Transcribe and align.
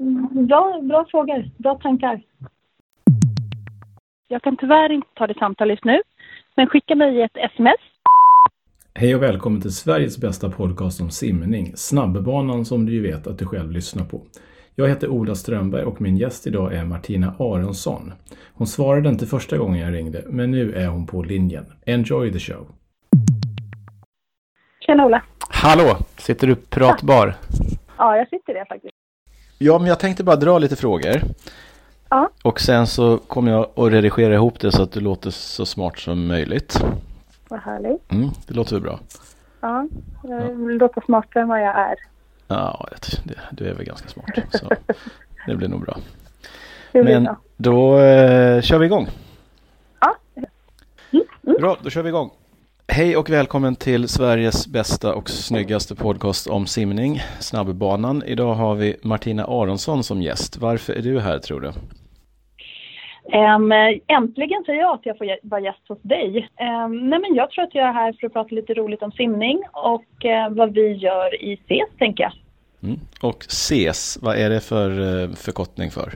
Mm, 0.00 0.46
bra, 0.46 0.80
bra 0.82 1.06
frågor, 1.10 1.50
bra 1.56 1.78
tankar. 1.82 2.22
Jag 4.28 4.42
kan 4.42 4.56
tyvärr 4.56 4.92
inte 4.92 5.08
ta 5.14 5.26
det 5.26 5.38
samtal 5.38 5.70
just 5.70 5.84
nu, 5.84 6.00
men 6.56 6.66
skicka 6.66 6.94
mig 6.94 7.22
ett 7.22 7.36
sms. 7.36 7.80
Hej 8.94 9.14
och 9.14 9.22
välkommen 9.22 9.60
till 9.60 9.74
Sveriges 9.74 10.18
bästa 10.18 10.50
podcast 10.50 11.00
om 11.00 11.10
simning, 11.10 11.72
Snabbbanan 11.76 12.64
som 12.64 12.86
du 12.86 12.92
ju 12.92 13.02
vet 13.02 13.26
att 13.26 13.38
du 13.38 13.46
själv 13.46 13.70
lyssnar 13.70 14.04
på. 14.04 14.22
Jag 14.74 14.88
heter 14.88 15.08
Ola 15.08 15.34
Strömberg 15.34 15.84
och 15.84 16.00
min 16.00 16.16
gäst 16.16 16.46
idag 16.46 16.74
är 16.74 16.84
Martina 16.84 17.34
Aronsson. 17.38 18.12
Hon 18.54 18.66
svarade 18.66 19.08
inte 19.08 19.26
första 19.26 19.58
gången 19.58 19.80
jag 19.80 19.94
ringde, 19.94 20.22
men 20.26 20.50
nu 20.50 20.72
är 20.72 20.86
hon 20.86 21.06
på 21.06 21.22
linjen. 21.22 21.64
Enjoy 21.86 22.32
the 22.32 22.38
show! 22.38 22.66
Tjena 24.80 25.06
Ola! 25.06 25.22
Hallå! 25.50 25.96
Sitter 26.16 26.46
du 26.46 26.54
pratbar? 26.54 27.34
Ja, 27.98 28.16
jag 28.16 28.28
sitter 28.28 28.54
det 28.54 28.66
faktiskt. 28.68 28.97
Ja, 29.58 29.78
men 29.78 29.86
jag 29.88 29.98
tänkte 29.98 30.24
bara 30.24 30.36
dra 30.36 30.58
lite 30.58 30.76
frågor. 30.76 31.22
Ja. 32.08 32.30
Och 32.42 32.60
sen 32.60 32.86
så 32.86 33.18
kommer 33.18 33.52
jag 33.52 33.70
att 33.76 33.92
redigera 33.92 34.34
ihop 34.34 34.60
det 34.60 34.72
så 34.72 34.82
att 34.82 34.92
du 34.92 35.00
låter 35.00 35.30
så 35.30 35.66
smart 35.66 35.98
som 35.98 36.26
möjligt. 36.26 36.80
Vad 37.48 37.60
härligt. 37.60 38.12
Mm, 38.12 38.28
det 38.46 38.54
låter 38.54 38.72
väl 38.74 38.82
bra? 38.82 39.00
Ja, 39.60 39.86
jag 40.22 40.54
vill 40.54 40.76
låta 40.76 41.00
smartare 41.00 41.42
än 41.42 41.48
vad 41.48 41.60
jag 41.62 41.78
är. 41.78 41.94
Ja, 42.48 42.88
det, 43.24 43.38
du 43.50 43.68
är 43.68 43.74
väl 43.74 43.84
ganska 43.84 44.08
smart. 44.08 44.26
Så 44.50 44.68
det 45.46 45.54
blir 45.56 45.68
nog 45.68 45.80
bra. 45.80 45.96
Blir 46.92 47.04
Men 47.04 47.24
bra. 47.24 47.36
då 47.56 47.98
eh, 47.98 48.60
kör 48.62 48.78
vi 48.78 48.86
igång. 48.86 49.08
Ja. 50.00 50.14
Bra, 51.60 51.76
då 51.82 51.90
kör 51.90 52.02
vi 52.02 52.08
igång. 52.08 52.30
Hej 52.90 53.16
och 53.16 53.30
välkommen 53.30 53.76
till 53.76 54.08
Sveriges 54.08 54.68
bästa 54.68 55.14
och 55.14 55.30
snyggaste 55.30 55.94
podcast 55.94 56.46
om 56.46 56.66
simning, 56.66 57.20
Snabbbanan. 57.40 58.22
Idag 58.26 58.54
har 58.54 58.74
vi 58.74 58.96
Martina 59.02 59.44
Aronsson 59.44 60.04
som 60.04 60.22
gäst. 60.22 60.56
Varför 60.56 60.92
är 60.92 61.02
du 61.02 61.20
här 61.20 61.38
tror 61.38 61.60
du? 61.60 61.72
Äntligen 64.06 64.64
säger 64.66 64.80
jag 64.80 64.94
att 64.94 65.06
jag 65.06 65.18
får 65.18 65.38
vara 65.42 65.60
gäst 65.60 65.88
hos 65.88 66.02
dig. 66.02 66.48
Nej 66.90 67.18
men 67.20 67.34
jag 67.34 67.50
tror 67.50 67.64
att 67.64 67.74
jag 67.74 67.88
är 67.88 67.92
här 67.92 68.12
för 68.20 68.26
att 68.26 68.32
prata 68.32 68.54
lite 68.54 68.74
roligt 68.74 69.02
om 69.02 69.12
simning 69.12 69.62
och 69.72 70.24
eh, 70.24 70.50
vad 70.50 70.74
vi 70.74 70.92
gör 70.92 71.42
i 71.42 71.56
CES, 71.56 71.98
tänker 71.98 72.22
jag. 72.22 72.32
Mm. 72.82 73.00
Och 73.22 73.44
SES, 73.48 74.18
vad 74.22 74.36
är 74.36 74.50
det 74.50 74.60
för 74.60 74.90
eh, 74.90 75.30
förkortning 75.30 75.90
för? 75.90 76.12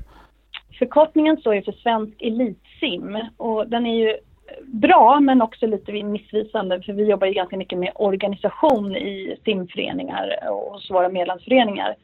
Förkortningen 0.78 1.36
står 1.36 1.54
ju 1.54 1.62
för 1.62 1.72
Svensk 1.72 2.22
Elitsim 2.22 3.18
och 3.36 3.68
den 3.68 3.86
är 3.86 3.94
ju 3.94 4.16
bra 4.62 5.20
men 5.20 5.42
också 5.42 5.66
lite 5.66 5.92
missvisande 5.92 6.82
för 6.82 6.92
vi 6.92 7.04
jobbar 7.04 7.26
ju 7.26 7.32
ganska 7.32 7.56
mycket 7.56 7.78
med 7.78 7.92
organisation 7.94 8.96
i 8.96 9.36
simföreningar 9.44 10.48
och 10.50 10.72
hos 10.72 10.90
våra 10.90 11.08
medlemsföreningar. 11.08 11.94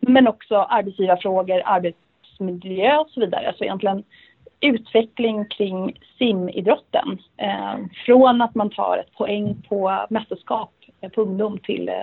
Men 0.00 0.28
också 0.28 0.56
arbetsgivarfrågor, 0.56 1.62
arbetsmiljö 1.64 2.98
och 2.98 3.10
så 3.10 3.20
vidare. 3.20 3.54
Så 3.58 3.64
egentligen 3.64 4.04
utveckling 4.60 5.44
kring 5.44 6.00
simidrotten. 6.18 7.18
Eh, 7.36 7.76
från 8.06 8.42
att 8.42 8.54
man 8.54 8.70
tar 8.70 8.98
ett 8.98 9.16
poäng 9.16 9.62
på 9.68 10.06
mästerskap 10.10 10.72
på 11.14 11.22
ungdom 11.22 11.58
till, 11.58 11.88
eh, 11.88 11.94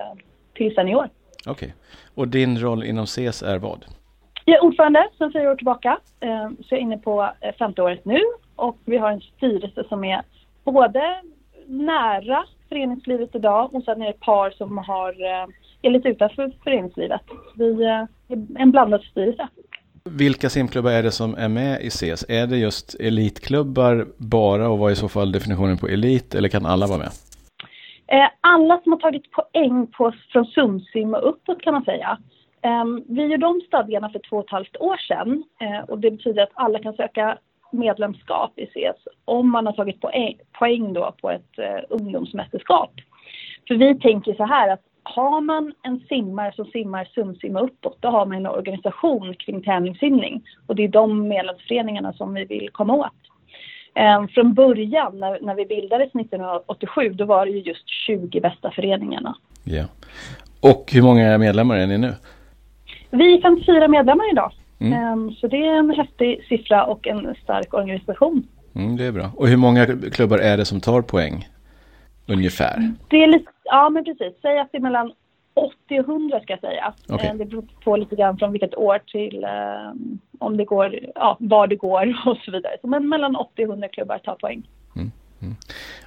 till 0.54 0.76
senior. 0.76 1.10
Okej. 1.46 1.74
Och 2.16 2.28
din 2.28 2.60
roll 2.60 2.84
inom 2.84 3.06
CS 3.06 3.44
är 3.44 3.58
vad? 3.58 3.86
Jag 4.46 4.58
är 4.58 4.64
ordförande 4.64 5.08
sedan 5.18 5.34
fyra 5.34 5.52
år 5.52 5.56
tillbaka, 5.56 5.98
eh, 6.20 6.50
så 6.50 6.66
jag 6.70 6.80
är 6.80 6.84
inne 6.84 6.98
på 6.98 7.32
eh, 7.42 7.56
femte 7.60 7.82
året 7.82 8.06
nu 8.06 8.20
och 8.56 8.78
vi 8.86 8.98
har 8.98 9.12
en 9.12 9.22
styrelse 9.22 9.84
som 9.90 10.04
är 10.04 10.22
både 10.64 11.22
nära 11.68 12.44
föreningslivet 12.70 13.36
idag 13.36 13.76
och 13.76 13.84
sen 13.84 14.02
är 14.02 14.06
det 14.06 14.12
ett 14.12 14.20
par 14.20 14.52
som 14.52 14.78
har, 14.78 15.10
eh, 15.10 15.48
är 15.82 15.90
lite 15.90 16.10
utanför 16.10 16.52
föreningslivet. 16.64 17.22
Vi 17.56 17.84
är 17.84 18.08
en 18.58 18.72
blandad 18.72 19.02
styrelse. 19.02 19.48
Vilka 20.04 20.50
simklubbar 20.50 20.92
är 20.92 21.04
det 21.04 21.12
som 21.12 21.36
är 21.36 21.50
med 21.50 21.82
i 21.82 21.90
SES? 21.90 22.26
Är 22.30 22.48
det 22.48 22.58
just 22.58 22.96
elitklubbar 23.00 24.08
bara 24.18 24.70
och 24.70 24.80
vad 24.80 24.90
är 24.90 24.94
i 24.94 24.96
så 24.96 25.10
fall 25.10 25.32
definitionen 25.32 25.78
på 25.78 25.88
elit 25.88 26.36
eller 26.36 26.50
kan 26.50 26.66
alla 26.66 26.88
vara 26.88 26.98
med? 26.98 27.10
Alla 28.42 28.82
som 28.84 28.92
har 28.92 29.00
tagit 29.00 29.32
poäng 29.32 29.88
på, 29.88 30.14
från 30.32 30.46
Sundsim 30.46 31.14
och 31.14 31.30
uppåt 31.30 31.62
kan 31.62 31.74
man 31.74 31.84
säga. 31.84 32.18
Ehm, 32.62 33.04
vi 33.08 33.26
gjorde 33.26 33.46
om 33.46 33.62
stadgarna 33.68 34.10
för 34.10 34.20
två 34.20 34.38
och 34.38 34.46
ett 34.46 34.52
halvt 34.52 34.78
år 34.78 34.98
sedan 34.98 35.44
eh, 35.62 35.90
och 35.90 36.00
det 36.00 36.12
betyder 36.12 36.44
att 36.44 36.52
alla 36.54 36.80
kan 36.80 36.94
söka 36.94 37.38
medlemskap 37.72 38.60
i 38.60 38.66
CS 38.66 39.08
om 39.26 39.50
man 39.50 39.66
har 39.66 39.74
tagit 39.74 40.02
poäng, 40.02 40.38
poäng 40.60 40.94
då 40.94 41.16
på 41.22 41.30
ett 41.32 41.60
eh, 41.60 41.80
ungdomsmästerskap. 41.90 42.92
För 43.68 43.76
vi 43.76 44.00
tänker 44.00 44.34
så 44.34 44.46
här 44.46 44.70
att 44.70 44.82
har 45.04 45.42
man 45.42 45.74
en 45.84 46.00
simmare 46.00 46.54
som 46.56 46.66
simmar 46.66 47.06
sumsimma 47.06 47.60
uppåt 47.60 47.98
då 48.00 48.10
har 48.10 48.26
man 48.26 48.38
en 48.38 48.48
organisation 48.48 49.34
kring 49.34 49.64
tävlingssimning 49.64 50.44
och 50.68 50.76
det 50.76 50.84
är 50.84 50.88
de 50.88 51.28
medlemsföreningarna 51.28 52.14
som 52.14 52.34
vi 52.34 52.46
vill 52.46 52.70
komma 52.72 52.94
åt. 52.94 53.12
Ehm, 53.94 54.28
från 54.28 54.54
början 54.54 55.20
när, 55.20 55.40
när 55.42 55.56
vi 55.56 55.66
bildades 55.66 56.16
1987 56.16 57.10
då 57.10 57.26
var 57.26 57.46
det 57.46 57.52
ju 57.52 57.60
just 57.60 57.90
20 57.90 58.42
bästa 58.42 58.72
föreningarna. 58.72 59.36
Ja. 59.64 59.84
Och 60.62 60.92
hur 60.94 61.02
många 61.02 61.38
medlemmar 61.38 61.78
är 61.78 61.88
ni 61.88 61.98
nu? 61.98 62.14
Vi 63.12 63.34
är 63.34 63.42
54 63.42 63.88
medlemmar 63.88 64.32
idag. 64.32 64.52
Mm. 64.80 64.94
Eh, 64.94 65.34
så 65.36 65.48
det 65.48 65.58
är 65.68 65.78
en 65.80 65.90
häftig 65.90 66.46
siffra 66.50 66.86
och 66.86 67.08
en 67.08 67.36
stark 67.44 67.74
organisation. 67.74 68.48
Mm, 68.76 68.98
det 68.98 69.06
är 69.06 69.12
bra. 69.12 69.32
Och 69.36 69.48
hur 69.48 69.58
många 69.58 69.86
klubbar 69.86 70.38
är 70.38 70.58
det 70.58 70.66
som 70.66 70.82
tar 70.82 71.02
poäng? 71.02 71.48
Ungefär. 72.28 72.92
Det 73.10 73.24
är 73.24 73.28
lite, 73.28 73.52
ja 73.64 73.90
men 73.90 74.04
precis, 74.04 74.34
säg 74.42 74.60
att 74.60 74.72
det 74.72 74.78
är 74.78 74.82
mellan 74.82 75.12
80 75.54 76.00
och 76.00 76.10
100 76.10 76.40
ska 76.40 76.54
jag 76.54 76.60
säga. 76.60 76.94
Okej. 77.10 77.30
Eh, 77.30 77.36
Det 77.36 77.46
beror 77.46 77.66
på 77.84 77.98
lite 77.98 78.16
grann 78.16 78.38
från 78.38 78.52
vilket 78.52 78.76
år 78.76 79.00
till 79.12 79.44
eh, 79.44 79.92
om 80.40 80.58
det 80.58 80.66
går, 80.66 81.00
ja 81.16 81.38
var 81.40 81.68
det 81.68 81.76
går 81.76 82.16
och 82.26 82.38
så 82.38 82.52
vidare. 82.52 82.78
Så, 82.82 82.88
men 82.88 83.10
mellan 83.10 83.36
80 83.36 83.64
och 83.66 83.70
100 83.70 83.88
klubbar 83.88 84.18
tar 84.18 84.36
poäng. 84.36 84.64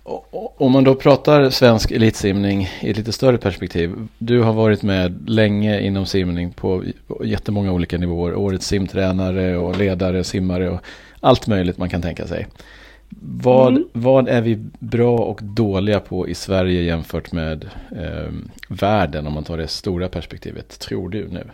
Och, 0.02 0.62
om 0.62 0.72
man 0.72 0.84
då 0.84 0.94
pratar 0.94 1.50
svensk 1.50 1.90
elitsimning 1.90 2.68
i 2.82 2.90
ett 2.90 2.96
lite 2.96 3.12
större 3.12 3.38
perspektiv. 3.38 3.94
Du 4.18 4.40
har 4.42 4.52
varit 4.52 4.82
med 4.82 5.30
länge 5.30 5.80
inom 5.80 6.06
simning 6.06 6.52
på 6.52 6.82
jättemånga 7.24 7.72
olika 7.72 7.98
nivåer. 7.98 8.34
Årets 8.34 8.66
simtränare 8.66 9.56
och 9.56 9.78
ledare, 9.78 10.24
simmare 10.24 10.70
och 10.70 10.80
allt 11.20 11.46
möjligt 11.46 11.78
man 11.78 11.90
kan 11.90 12.02
tänka 12.02 12.26
sig. 12.26 12.46
Vad, 13.20 13.68
Mm. 13.72 13.88
vad 13.92 14.28
är 14.28 14.40
vi 14.42 14.56
bra 14.78 15.18
och 15.18 15.40
dåliga 15.42 16.00
på 16.00 16.28
i 16.28 16.34
Sverige 16.34 16.82
jämfört 16.82 17.32
med 17.32 17.64
eh, 17.96 18.30
världen 18.68 19.26
om 19.26 19.32
man 19.32 19.44
tar 19.44 19.56
det 19.58 19.66
stora 19.68 20.08
perspektivet, 20.08 20.78
tror 20.80 21.08
du 21.08 21.28
nu? 21.28 21.50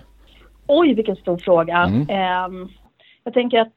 Oj, 0.67 0.95
vilken 0.95 1.17
stor 1.17 1.37
fråga. 1.39 1.77
Mm. 1.77 2.07
Ehm, 2.11 2.69
jag 3.25 3.35
tänker 3.35 3.59
att 3.59 3.73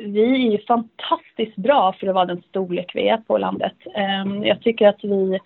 vi 0.00 0.22
är 0.22 0.50
ju 0.50 0.58
fantastiskt 0.58 1.56
bra 1.56 1.92
för 1.92 2.06
att 2.06 2.14
vara 2.14 2.26
den 2.26 2.42
storlek 2.42 2.92
vi 2.94 3.08
är 3.08 3.16
på 3.16 3.38
landet. 3.38 3.76
Ehm, 3.94 4.44
jag 4.44 4.62
tycker 4.62 4.88
att 4.88 5.04
vi, 5.04 5.38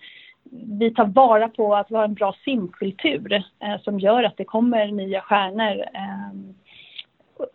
vi 0.79 0.93
tar 0.93 1.05
vara 1.05 1.49
på 1.49 1.75
att 1.75 1.91
vi 1.91 1.95
har 1.95 2.03
en 2.03 2.13
bra 2.13 2.35
simkultur 2.45 3.33
eh, 3.33 3.81
som 3.81 3.99
gör 3.99 4.23
att 4.23 4.37
det 4.37 4.45
kommer 4.45 4.87
nya 4.87 5.21
stjärnor 5.21 5.83
ehm, 5.93 6.53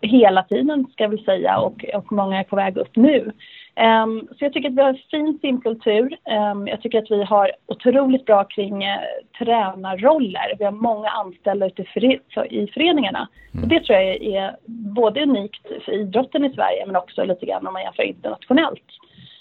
hela 0.00 0.43
tiden 0.43 0.87
ska 0.93 1.09
vi 1.09 1.19
säga 1.19 1.59
och, 1.59 1.84
och 1.94 2.12
många 2.12 2.39
är 2.39 2.44
på 2.44 2.56
väg 2.56 2.77
upp 2.77 2.97
nu. 2.97 3.33
Ehm, 3.80 4.28
så 4.38 4.44
jag 4.44 4.52
tycker 4.52 4.68
att 4.68 4.74
vi 4.74 4.82
har 4.82 4.88
en 4.88 4.98
fin 5.10 5.38
simkultur. 5.41 6.16
Ehm, 6.24 6.66
jag 6.66 6.82
tycker 6.82 6.98
att 6.98 7.10
vi 7.10 7.24
har 7.24 7.50
otroligt 7.66 8.24
bra 8.24 8.44
kring 8.44 8.84
eh, 8.84 9.00
tränarroller. 9.38 10.54
Vi 10.58 10.64
har 10.64 10.72
många 10.72 11.08
anställda 11.08 11.66
ute 11.66 11.82
i 11.82 11.84
före- 11.84 12.18
för- 12.34 12.52
i 12.52 12.66
föreningarna. 12.66 13.28
Och 13.62 13.68
det 13.68 13.80
tror 13.84 13.98
jag 13.98 14.22
är, 14.22 14.56
både 14.66 15.22
unikt 15.22 15.66
för 15.84 15.92
idrotten 15.92 16.44
i 16.44 16.52
Sverige 16.54 16.86
men 16.86 16.96
också 16.96 17.24
lite 17.24 17.46
grann 17.46 17.66
om 17.66 17.72
man 17.72 17.82
jämför 17.82 18.02
internationellt. 18.02 18.84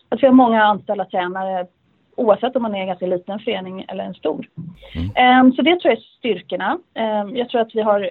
Att 0.10 0.24
vi 0.24 0.28
har 0.28 0.34
många 0.34 0.64
anställda 0.64 1.06
tränare 1.06 1.68
oavsett 2.16 2.56
om 2.56 2.62
man 2.62 2.76
är 2.76 2.80
en 2.82 2.88
ganska 2.88 3.06
liten 3.06 3.40
förening 3.40 3.86
eller 3.88 4.04
en 4.04 4.14
stor. 4.14 4.48
Ehm, 5.16 5.54
så 5.54 5.62
det 5.62 5.80
tror 5.80 5.92
jag 5.92 5.98
är 5.98 6.18
styrkorna. 6.18 6.80
Jag 7.34 7.50
tror 7.50 7.62
att 7.62 7.76
vi 7.76 7.82
har 7.82 8.10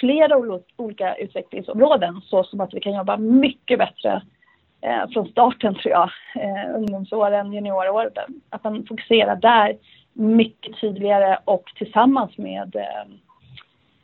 flera 0.00 0.36
olika 0.76 1.14
utvecklingsområden 1.14 2.20
så 2.20 2.44
som 2.44 2.60
att 2.60 2.74
vi 2.74 2.80
kan 2.80 2.94
jobba 2.94 3.16
mycket 3.16 3.78
bättre 3.78 4.22
eh, 4.84 5.10
från 5.12 5.28
starten 5.28 5.74
tror 5.74 5.92
jag. 5.92 6.10
Eh, 6.34 6.76
ungdomsåren, 6.76 7.52
junioråren. 7.52 8.10
Att 8.50 8.64
man 8.64 8.86
fokuserar 8.86 9.36
där 9.36 9.76
mycket 10.12 10.80
tydligare 10.80 11.38
och 11.44 11.64
tillsammans 11.78 12.38
med 12.38 12.76
eh, 12.76 13.12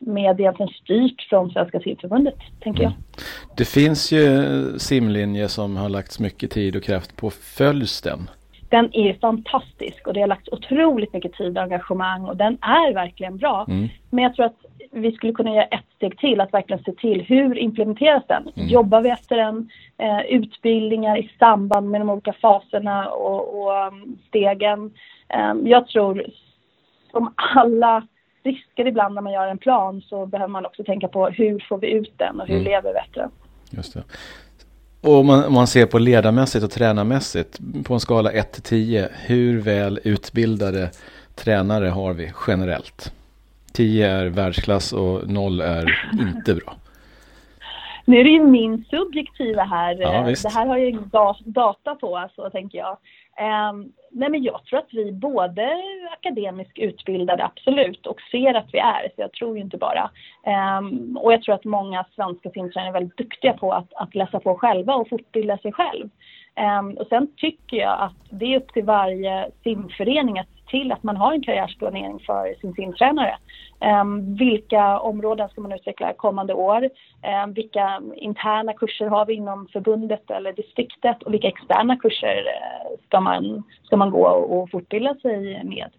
med 0.02 0.40
egentligen 0.40 0.72
styrt 0.72 1.26
från 1.28 1.50
Svenska 1.50 1.80
simförbundet, 1.80 2.34
tänker 2.60 2.82
jag. 2.82 2.92
Det 3.56 3.64
finns 3.64 4.12
ju 4.12 4.44
simlinje 4.78 5.48
som 5.48 5.76
har 5.76 5.88
lagts 5.88 6.20
mycket 6.20 6.50
tid 6.50 6.76
och 6.76 6.82
kraft 6.82 7.16
på. 7.16 7.30
Följs 7.30 8.02
den? 8.02 8.30
Den 8.68 8.94
är 8.94 9.14
fantastisk 9.20 10.06
och 10.06 10.14
det 10.14 10.20
har 10.20 10.26
lagts 10.26 10.48
otroligt 10.52 11.12
mycket 11.12 11.32
tid 11.32 11.58
och 11.58 11.62
engagemang 11.62 12.24
och 12.24 12.36
den 12.36 12.58
är 12.60 12.94
verkligen 12.94 13.36
bra. 13.36 13.66
Mm. 13.68 13.88
Men 14.10 14.24
jag 14.24 14.34
tror 14.34 14.46
att 14.46 14.64
vi 14.90 15.12
skulle 15.12 15.32
kunna 15.32 15.54
göra 15.54 15.64
ett 15.64 15.84
steg 15.96 16.18
till, 16.18 16.40
att 16.40 16.54
verkligen 16.54 16.84
se 16.84 16.92
till 16.92 17.20
hur 17.20 17.58
implementeras 17.58 18.22
den? 18.28 18.52
Jobbar 18.54 19.00
vi 19.00 19.10
efter 19.10 19.36
den? 19.36 19.70
Eh, 19.98 20.20
utbildningar 20.20 21.18
i 21.18 21.30
samband 21.38 21.90
med 21.90 22.00
de 22.00 22.10
olika 22.10 22.32
faserna 22.32 23.08
och, 23.08 23.62
och 23.62 23.86
um, 23.86 24.18
stegen. 24.28 24.92
Eh, 25.28 25.54
jag 25.64 25.88
tror 25.88 26.26
som 27.10 27.34
alla 27.36 28.06
risker 28.42 28.86
ibland 28.86 29.14
när 29.14 29.22
man 29.22 29.32
gör 29.32 29.46
en 29.46 29.58
plan 29.58 30.02
så 30.02 30.26
behöver 30.26 30.52
man 30.52 30.66
också 30.66 30.84
tänka 30.84 31.08
på 31.08 31.28
hur 31.28 31.66
får 31.68 31.78
vi 31.78 31.90
ut 31.90 32.12
den 32.16 32.40
och 32.40 32.46
hur 32.46 32.54
mm. 32.54 32.64
lever 32.64 32.92
bättre. 32.92 33.28
Just 33.70 33.94
det. 33.94 34.02
Och 35.00 35.14
om 35.14 35.26
man, 35.26 35.44
om 35.44 35.54
man 35.54 35.66
ser 35.66 35.86
på 35.86 35.98
ledarmässigt 35.98 36.64
och 36.64 36.70
tränarmässigt 36.70 37.58
på 37.84 37.94
en 37.94 38.00
skala 38.00 38.30
1 38.30 38.52
till 38.52 38.62
10, 38.62 39.08
hur 39.26 39.60
väl 39.60 40.00
utbildade 40.04 40.90
tränare 41.34 41.88
har 41.88 42.12
vi 42.12 42.32
generellt? 42.46 43.12
10 43.72 44.06
är 44.06 44.26
världsklass 44.26 44.92
och 44.92 45.28
0 45.28 45.60
är 45.60 46.10
inte 46.20 46.54
bra. 46.54 46.74
Nu 48.04 48.20
är 48.20 48.24
det 48.24 48.30
ju 48.30 48.44
min 48.44 48.84
subjektiva 48.90 49.62
här. 49.62 49.96
Ja, 50.00 50.22
det 50.42 50.52
här 50.54 50.66
har 50.66 50.76
jag 50.76 50.98
data 51.44 51.94
på, 51.94 52.16
alltså, 52.16 52.50
tänker 52.50 52.78
jag. 52.78 52.96
Um, 53.40 53.92
nej 54.10 54.30
men 54.30 54.42
jag 54.42 54.64
tror 54.64 54.78
att 54.78 54.92
vi 54.92 55.12
både 55.12 55.82
akademiskt 56.12 56.78
utbildade, 56.78 57.44
absolut, 57.44 58.06
och 58.06 58.20
ser 58.30 58.54
att 58.54 58.68
vi 58.72 58.78
är, 58.78 59.02
så 59.16 59.20
jag 59.20 59.32
tror 59.32 59.56
ju 59.56 59.62
inte 59.62 59.76
bara. 59.76 60.10
Um, 60.78 61.16
och 61.16 61.32
jag 61.32 61.42
tror 61.42 61.54
att 61.54 61.64
många 61.64 62.04
svenska 62.14 62.50
simtränare 62.50 62.88
är 62.88 62.92
väldigt 62.92 63.16
duktiga 63.16 63.52
på 63.52 63.72
att, 63.72 63.92
att 63.94 64.14
läsa 64.14 64.40
på 64.40 64.54
själva 64.54 64.94
och 64.94 65.08
fortbilda 65.08 65.58
sig 65.58 65.72
själv. 65.72 66.08
Um, 66.80 66.96
och 66.96 67.06
sen 67.06 67.28
tycker 67.36 67.76
jag 67.76 68.00
att 68.00 68.26
det 68.30 68.54
är 68.54 68.56
upp 68.56 68.72
till 68.72 68.84
varje 68.84 69.50
simförening 69.62 70.38
att 70.38 70.59
till 70.70 70.92
att 70.92 71.02
man 71.02 71.16
har 71.16 71.32
en 71.32 71.42
karriärsplanering 71.42 72.18
för 72.26 72.60
sin 72.60 72.74
simtränare. 72.74 73.36
Um, 74.02 74.36
vilka 74.36 74.98
områden 74.98 75.48
ska 75.48 75.60
man 75.60 75.72
utveckla 75.72 76.12
kommande 76.12 76.54
år? 76.54 76.90
Um, 77.44 77.52
vilka 77.52 78.02
interna 78.16 78.72
kurser 78.72 79.06
har 79.06 79.26
vi 79.26 79.34
inom 79.34 79.68
förbundet 79.72 80.30
eller 80.30 80.52
distriktet 80.52 81.22
och 81.22 81.34
vilka 81.34 81.48
externa 81.48 81.96
kurser 81.96 82.36
uh, 82.36 83.06
ska, 83.06 83.20
man, 83.20 83.62
ska 83.82 83.96
man 83.96 84.10
gå 84.10 84.26
och, 84.26 84.70
fortbilda 84.70 85.14
sig 85.14 85.64
med? 85.64 85.90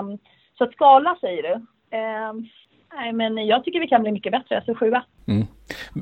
Um, 0.00 0.18
så 0.58 0.64
att 0.64 0.72
skala 0.72 1.16
säger 1.20 1.42
du. 1.42 1.66
nej, 2.94 3.12
men 3.12 3.46
jag 3.46 3.64
tycker 3.64 3.80
vi 3.80 3.88
kan 3.88 4.02
bli 4.02 4.12
mycket 4.12 4.32
bättre, 4.32 4.62
så 4.66 4.74
sjua. 4.74 5.04
Mm. 5.28 5.46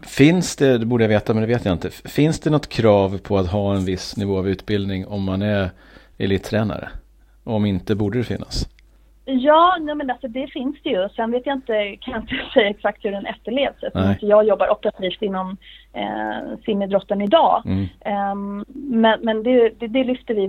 Finns 0.06 0.56
det, 0.56 0.78
det 0.78 0.86
borde 0.86 1.04
jag 1.04 1.08
veta 1.08 1.34
men 1.34 1.40
det 1.40 1.46
vet 1.46 1.64
jag 1.64 1.74
inte, 1.74 1.90
finns 1.90 2.40
det 2.40 2.50
något 2.50 2.68
krav 2.68 3.18
på 3.18 3.38
att 3.38 3.52
ha 3.52 3.74
en 3.74 3.84
viss 3.84 4.16
nivå 4.16 4.38
av 4.38 4.48
utbildning 4.48 5.06
om 5.06 5.24
man 5.24 5.42
är 5.42 5.70
elittränare? 6.18 6.88
Om 7.50 7.66
inte 7.66 7.94
borde 7.96 8.18
det 8.18 8.24
finnas? 8.24 8.68
Ja, 9.24 9.76
nej 9.80 9.94
men 9.94 10.10
alltså 10.10 10.28
det 10.28 10.46
finns 10.46 10.76
det 10.82 10.90
ju. 10.90 11.08
Sen 11.08 11.30
vet 11.30 11.46
jag 11.46 11.56
inte, 11.56 11.96
kan 11.96 12.14
jag 12.14 12.22
inte 12.22 12.50
säga 12.54 12.70
exakt 12.70 13.04
hur 13.04 13.10
den 13.10 13.26
efterlevs 13.26 13.82
eftersom 13.82 14.28
jag 14.28 14.46
jobbar 14.46 14.70
operativt 14.70 15.22
inom 15.22 15.56
eh, 15.92 16.58
simidrotten 16.64 17.20
idag. 17.20 17.62
Mm. 17.64 17.88
Um, 18.32 18.64
men 18.74 19.20
men 19.20 19.42
det, 19.42 19.70
det, 19.80 19.86
det 19.86 20.04
lyfter 20.04 20.34
vi 20.34 20.48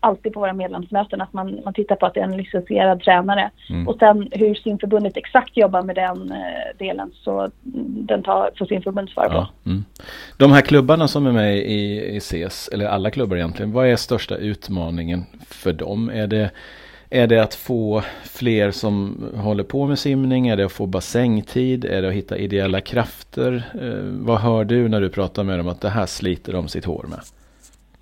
alltid 0.00 0.32
på 0.32 0.40
våra 0.40 0.52
medlemsmöten 0.52 1.20
att 1.20 1.32
man, 1.32 1.60
man 1.64 1.74
tittar 1.74 1.96
på 1.96 2.06
att 2.06 2.14
det 2.14 2.20
är 2.20 2.24
en 2.24 2.36
licensierad 2.36 3.00
tränare. 3.00 3.50
Mm. 3.70 3.88
Och 3.88 3.96
sen 3.98 4.28
hur 4.30 4.54
simförbundet 4.54 5.16
exakt 5.16 5.56
jobbar 5.56 5.82
med 5.82 5.96
den 5.96 6.32
eh, 6.32 6.76
delen 6.78 7.10
så 7.14 7.50
den 8.08 8.22
tar, 8.22 8.50
får 8.58 8.66
simförbundet 8.66 9.14
svara 9.14 9.28
ja. 9.32 9.48
på. 9.62 9.70
Mm. 9.70 9.84
De 10.36 10.52
här 10.52 10.60
klubbarna 10.60 11.08
som 11.08 11.26
är 11.26 11.32
med 11.32 11.56
i, 11.56 12.14
i 12.16 12.20
CES, 12.20 12.68
eller 12.72 12.86
alla 12.86 13.10
klubbar 13.10 13.36
egentligen, 13.36 13.72
vad 13.72 13.86
är 13.86 13.96
största 13.96 14.36
utmaningen 14.36 15.26
för 15.48 15.72
dem? 15.72 16.10
Är 16.10 16.26
det 16.26 16.50
är 17.10 17.26
det 17.26 17.38
att 17.38 17.54
få 17.54 18.02
fler 18.24 18.70
som 18.70 19.24
håller 19.36 19.64
på 19.64 19.86
med 19.86 19.98
simning? 19.98 20.48
Är 20.48 20.56
det 20.56 20.66
att 20.66 20.72
få 20.72 20.86
bassängtid? 20.86 21.84
Är 21.84 22.02
det 22.02 22.08
att 22.08 22.14
hitta 22.14 22.36
ideella 22.36 22.80
krafter? 22.80 23.62
Eh, 23.80 24.02
vad 24.02 24.38
hör 24.38 24.64
du 24.64 24.88
när 24.88 25.00
du 25.00 25.08
pratar 25.08 25.44
med 25.44 25.58
dem 25.58 25.68
att 25.68 25.80
det 25.80 25.88
här 25.88 26.06
sliter 26.06 26.52
de 26.52 26.68
sitt 26.68 26.84
hår 26.84 27.06
med? 27.08 27.20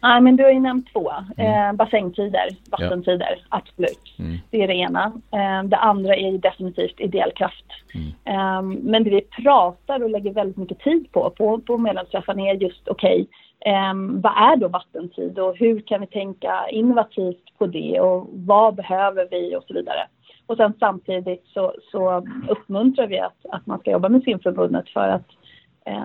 Nej, 0.07 0.21
men 0.21 0.37
du 0.37 0.45
har 0.45 0.51
ju 0.51 0.61
nämnt 0.61 0.93
två. 0.93 1.13
Mm. 1.37 1.69
Eh, 1.69 1.73
bassängtider, 1.73 2.49
vattentider, 2.71 3.39
ja. 3.51 3.59
absolut. 3.59 4.15
Mm. 4.19 4.37
Det 4.51 4.63
är 4.63 4.69
det 4.69 4.75
ena. 4.75 5.13
Eh, 5.33 5.63
det 5.65 5.77
andra 5.77 6.17
är 6.17 6.31
ju 6.31 6.39
definitivt 6.39 7.01
ideell 7.01 7.33
kraft. 7.33 7.67
Mm. 7.95 8.09
Eh, 8.25 8.63
men 8.63 9.05
det 9.05 9.11
vi 9.11 9.21
pratar 9.21 10.03
och 10.03 10.11
lägger 10.11 10.33
väldigt 10.33 10.57
mycket 10.57 10.79
tid 10.79 11.13
på, 11.13 11.31
på, 11.31 11.61
på 11.61 11.79
medlemsträffarna 11.79 12.43
är 12.43 12.55
just 12.55 12.89
okej, 12.89 13.23
okay, 13.23 13.27
Um, 13.67 14.21
vad 14.21 14.33
är 14.37 14.57
då 14.57 14.69
vattentid 14.69 15.39
och 15.39 15.57
hur 15.57 15.81
kan 15.81 16.01
vi 16.01 16.07
tänka 16.07 16.69
innovativt 16.71 17.59
på 17.59 17.67
det 17.67 18.01
och 18.01 18.29
vad 18.33 18.75
behöver 18.75 19.29
vi 19.31 19.57
och 19.57 19.65
så 19.69 19.75
vidare. 19.75 20.07
Och 20.47 20.57
sen 20.57 20.73
samtidigt 20.81 21.45
så, 21.47 21.75
så 21.93 22.27
uppmuntrar 22.49 23.07
vi 23.07 23.19
att, 23.19 23.47
att 23.51 23.67
man 23.67 23.79
ska 23.79 23.91
jobba 23.91 24.09
med 24.09 24.23
simförbundet 24.23 24.89
för 24.89 25.09
att 25.09 25.29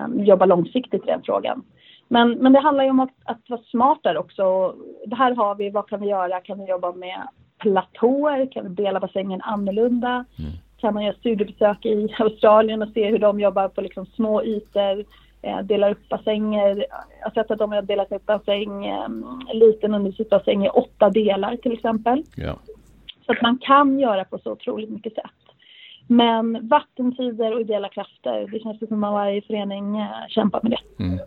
um, 0.06 0.24
jobba 0.24 0.46
långsiktigt 0.46 1.02
i 1.02 1.06
den 1.06 1.22
frågan. 1.24 1.62
Men, 2.12 2.30
men 2.30 2.52
det 2.52 2.60
handlar 2.60 2.84
ju 2.84 2.90
om 2.90 3.00
att, 3.00 3.14
att 3.24 3.40
vara 3.48 3.60
smart 3.60 3.98
där 4.02 4.18
också. 4.18 4.74
Det 5.06 5.16
här 5.16 5.34
har 5.34 5.54
vi, 5.54 5.70
vad 5.70 5.88
kan 5.88 6.00
vi 6.00 6.08
göra? 6.08 6.40
Kan 6.40 6.58
vi 6.58 6.70
jobba 6.70 6.92
med 6.92 7.28
platåer? 7.58 8.52
Kan 8.52 8.68
vi 8.68 8.82
dela 8.82 9.00
bassängen 9.00 9.40
annorlunda? 9.42 10.10
Mm. 10.10 10.52
Kan 10.76 10.94
man 10.94 11.04
göra 11.04 11.14
studiebesök 11.14 11.86
i 11.86 12.14
Australien 12.18 12.82
och 12.82 12.88
se 12.94 13.10
hur 13.10 13.18
de 13.18 13.40
jobbar 13.40 13.68
på 13.68 13.80
liksom 13.80 14.06
små 14.06 14.42
ytor? 14.42 15.04
eh, 15.42 15.58
delar 15.62 15.90
upp 15.90 16.08
bassänger. 16.08 16.86
Jag 17.20 17.26
har 17.26 17.30
sett 17.30 17.50
att 17.50 17.58
de 17.58 17.72
har 17.72 17.82
delat 17.82 18.12
upp 18.12 18.26
bassäng, 18.26 18.86
eh, 18.86 19.08
liten 19.52 19.94
undersittbassäng 19.94 20.66
i 20.66 20.68
åtta 20.68 21.10
delar 21.10 21.56
till 21.56 21.72
exempel. 21.72 22.22
Ja. 22.36 22.58
Så 23.26 23.32
att 23.32 23.42
man 23.42 23.58
kan 23.58 24.00
göra 24.00 24.24
på 24.24 24.38
så 24.38 24.52
otroligt 24.52 24.90
mycket 24.90 25.14
sätt. 25.14 25.24
Men 26.06 26.68
vattentider 26.68 27.54
och 27.54 27.60
ideella 27.60 27.88
krafter, 27.88 28.48
det 28.52 28.60
känns 28.60 28.88
som 28.88 29.04
att 29.04 29.12
varje 29.12 29.42
förening 29.42 30.00
eh, 30.00 30.08
kämpar 30.28 30.60
med 30.62 30.70
det. 30.70 31.04
Mm. 31.04 31.18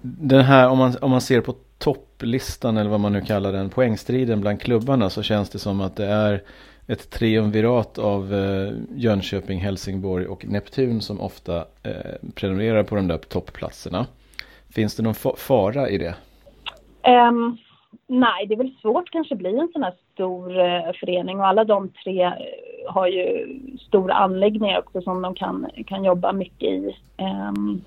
Den 0.00 0.44
här, 0.44 0.68
om 0.68 0.78
man, 0.78 0.94
om 1.00 1.10
man 1.10 1.20
ser 1.20 1.40
på 1.40 1.54
topplistan 1.78 2.76
eller 2.76 2.90
vad 2.90 3.00
man 3.00 3.12
nu 3.12 3.20
kallar 3.20 3.52
den, 3.52 3.70
poängstriden 3.70 4.40
bland 4.40 4.60
klubbarna 4.60 5.10
så 5.10 5.22
känns 5.22 5.50
det 5.50 5.58
som 5.58 5.80
att 5.80 5.96
det 5.96 6.06
är 6.06 6.42
ett 6.86 7.10
triumvirat 7.10 7.98
av 7.98 8.34
eh, 8.34 8.72
Jönköping, 8.96 9.60
Helsingborg 9.60 10.26
och 10.26 10.46
Neptun 10.46 11.00
som 11.00 11.20
ofta 11.20 11.56
eh, 11.82 12.30
prenumererar 12.34 12.82
på 12.82 12.96
de 12.96 13.08
där 13.08 13.18
toppplatserna. 13.18 14.06
Finns 14.74 14.96
det 14.96 15.02
någon 15.02 15.14
fara 15.36 15.88
i 15.88 15.98
det? 15.98 16.14
Um, 17.28 17.56
nej, 18.06 18.46
det 18.46 18.54
är 18.54 18.58
väl 18.58 18.74
svårt 18.82 19.10
kanske 19.10 19.34
bli 19.34 19.58
en 19.58 19.68
sån 19.72 19.82
här 19.82 19.94
stor 20.14 20.58
eh, 20.58 20.92
förening 21.00 21.38
och 21.38 21.46
alla 21.46 21.64
de 21.64 21.88
tre 21.88 22.22
eh, 22.24 22.32
har 22.88 23.06
ju 23.06 23.58
stora 23.78 24.14
anläggningar 24.14 24.78
också 24.78 25.02
som 25.02 25.22
de 25.22 25.34
kan, 25.34 25.66
kan 25.86 26.04
jobba 26.04 26.32
mycket 26.32 26.68
i. 26.68 26.96
Um, 27.18 27.84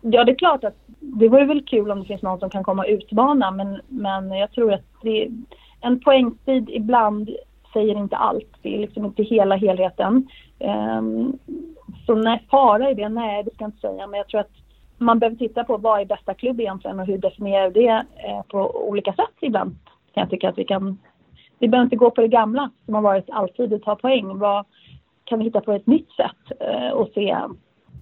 ja, 0.00 0.24
det 0.24 0.32
är 0.32 0.36
klart 0.36 0.64
att 0.64 0.76
det 1.00 1.28
vore 1.28 1.44
väl 1.44 1.64
kul 1.64 1.90
om 1.90 2.00
det 2.00 2.06
finns 2.06 2.22
någon 2.22 2.40
som 2.40 2.50
kan 2.50 2.64
komma 2.64 2.82
och 2.82 2.88
utmana 2.88 3.50
men, 3.50 3.80
men 3.88 4.30
jag 4.30 4.52
tror 4.52 4.72
att 4.72 4.84
det, 5.02 5.28
en 5.80 6.00
poängtid 6.00 6.70
ibland 6.70 7.30
säger 7.72 7.94
inte 7.94 8.16
allt. 8.16 8.56
Det 8.62 8.74
är 8.74 8.78
liksom 8.78 9.04
inte 9.04 9.22
hela 9.22 9.56
helheten. 9.56 10.28
Um, 10.98 11.38
så 12.06 12.14
nej, 12.14 12.46
fara 12.50 12.90
i 12.90 12.94
det, 12.94 13.08
nej 13.08 13.42
det 13.44 13.54
ska 13.54 13.64
jag 13.64 13.68
inte 13.68 13.80
säga. 13.80 14.06
Men 14.06 14.18
jag 14.18 14.28
tror 14.28 14.40
att 14.40 14.52
man 14.98 15.18
behöver 15.18 15.36
titta 15.36 15.64
på 15.64 15.76
vad 15.76 16.00
är 16.00 16.04
bästa 16.04 16.34
klubb 16.34 16.60
egentligen 16.60 17.00
och 17.00 17.06
hur 17.06 17.18
definierar 17.18 17.70
det 17.70 18.04
eh, 18.16 18.42
på 18.48 18.88
olika 18.88 19.12
sätt 19.12 19.36
ibland. 19.40 19.76
Kan 20.14 20.20
jag 20.20 20.30
tycka 20.30 20.48
att 20.48 20.58
vi 20.58 20.64
kan... 20.64 20.98
Vi 21.58 21.68
behöver 21.68 21.84
inte 21.84 21.96
gå 21.96 22.10
på 22.10 22.20
det 22.20 22.28
gamla 22.28 22.70
som 22.84 22.94
har 22.94 23.02
varit 23.02 23.30
alltid 23.30 23.72
att 23.72 23.82
ta 23.82 23.96
poäng. 23.96 24.38
Vad 24.38 24.64
kan 25.24 25.38
vi 25.38 25.44
hitta 25.44 25.60
på 25.60 25.72
ett 25.72 25.86
nytt 25.86 26.12
sätt 26.12 26.60
eh, 26.60 26.90
och 26.90 27.08
se 27.14 27.36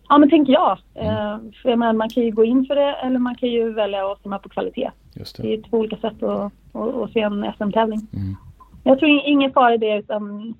Ja, 0.08 0.18
men 0.18 0.30
tänker 0.30 0.52
jag. 0.52 0.78
Eh, 0.94 1.38
för 1.62 1.76
man, 1.76 1.96
man 1.96 2.08
kan 2.08 2.22
ju 2.22 2.30
gå 2.30 2.44
in 2.44 2.64
för 2.66 2.74
det 2.74 2.92
eller 2.92 3.18
man 3.18 3.34
kan 3.34 3.48
ju 3.48 3.72
välja 3.72 4.12
att 4.12 4.22
simma 4.22 4.38
på 4.38 4.48
kvalitet. 4.48 4.90
Just 5.14 5.36
det. 5.36 5.42
det 5.42 5.54
är 5.54 5.62
två 5.62 5.76
olika 5.76 5.96
sätt 5.96 6.22
att, 6.22 6.52
att, 6.72 6.94
att 6.94 7.12
se 7.12 7.20
en 7.20 7.52
SM-tävling. 7.58 8.06
Mm. 8.12 8.36
Jag 8.84 8.98
tror 8.98 9.10
ingen 9.24 9.52
fara 9.52 9.74
i 9.74 9.78
det 9.78 9.98
utan 9.98 10.54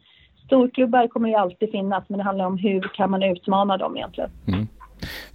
storklubbar 0.47 1.09
kommer 1.09 1.29
ju 1.29 1.35
alltid 1.35 1.71
finnas 1.71 2.05
men 2.09 2.19
det 2.19 2.25
handlar 2.25 2.47
om 2.47 2.59
hur 2.59 2.91
kan 2.95 3.11
man 3.11 3.23
utmana 3.23 3.77
dem 3.77 3.97
egentligen. 3.97 4.31
Mm. 4.47 4.67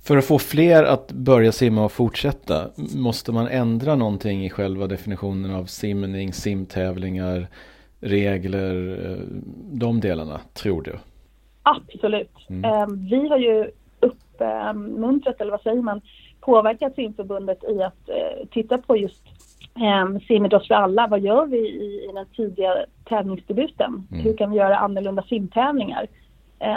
För 0.04 0.18
att 0.18 0.26
få 0.26 0.40
fler 0.40 0.84
att 0.84 1.12
börja 1.12 1.52
simma 1.52 1.86
och 1.86 1.92
fortsätta, 1.92 2.70
måste 2.96 3.32
man 3.32 3.48
ändra 3.48 3.96
någonting 3.96 4.46
i 4.46 4.50
själva 4.50 4.88
definitionen 4.88 5.56
av 5.56 5.66
simning, 5.66 6.34
simtävlingar, 6.34 7.48
regler, 8.00 9.00
eh, 9.12 9.18
de 9.72 10.00
delarna, 10.00 10.40
tror 10.54 10.82
du? 10.82 10.96
Absolut. 11.64 12.50
Mm. 12.50 12.74
Ehm, 12.74 13.10
vi 13.10 13.28
har 13.28 13.38
ju 13.38 13.72
uppmuntrat, 14.44 15.42
eller 15.42 15.52
vad 15.52 15.62
säger 15.62 15.82
man, 15.82 16.02
påverkat 16.42 16.96
simförbundet 16.96 17.64
i 17.64 17.84
att 17.84 18.10
eh, 18.10 18.48
titta 18.52 18.78
på 18.78 18.98
just 18.98 19.24
Um, 19.76 20.20
simidrott 20.20 20.68
för 20.68 20.76
alla, 20.76 21.08
vad 21.08 21.20
gör 21.20 21.46
vi 21.46 21.58
i, 21.58 22.10
i 22.10 22.12
den 22.14 22.26
tidiga 22.26 22.86
tävlingsdebuten? 23.06 24.08
Mm. 24.12 24.24
Hur 24.24 24.38
kan 24.38 24.52
vi 24.52 24.58
göra 24.58 24.78
annorlunda 24.78 25.24
simtävlingar? 25.24 26.08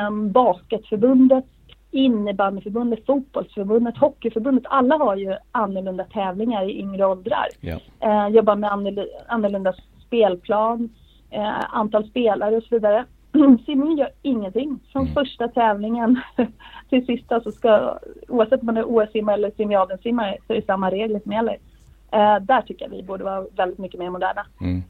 Um, 0.08 0.32
basketförbundet, 0.32 1.44
innebandyförbundet, 1.90 3.06
fotbollsförbundet, 3.06 3.99
hockeyförbundet, 3.99 4.64
alla 4.66 4.96
har 4.96 5.16
ju 5.16 5.35
annorlunda 5.52 6.04
tävlingar 6.04 6.70
i 6.70 6.80
yngre 6.80 7.06
åldrar. 7.06 7.46
Yeah. 7.61 7.80
Uh, 8.04 8.35
jobbar 8.35 8.56
med 8.56 8.70
annorlunda 9.28 9.75
spelplan, 10.06 10.88
uh, 11.35 11.76
antal 11.76 12.08
spelare 12.08 12.56
och 12.56 12.62
så 12.62 12.75
vidare. 12.75 13.04
Simningen 13.66 13.99
gör 13.99 14.11
ingenting. 14.23 14.78
Från 14.93 15.02
mm. 15.02 15.14
första 15.14 15.49
tävlingen 15.49 16.21
till 16.90 17.07
sista 17.07 17.40
så 17.40 17.52
ska, 17.52 17.99
oavsett 18.28 18.61
om 18.61 18.66
man 18.66 18.76
är 18.76 18.85
OS-simmare 18.85 19.35
eller 19.35 19.50
semiadensimmare, 19.57 20.37
så 20.47 20.52
är 20.52 20.57
det 20.57 20.66
samma 20.66 20.90
regler 20.90 21.21
som 21.21 21.33
gäller. 21.33 21.59
Eh, 22.12 22.37
där 22.40 22.62
tycker 22.62 22.85
jag 22.85 22.90
vi 22.90 23.02
borde 23.02 23.25
vara 23.25 23.47
väldigt 23.57 23.78
mycket 23.78 24.00
mer 24.00 24.11
moderna. 24.11 24.47
Mm. 24.61 24.83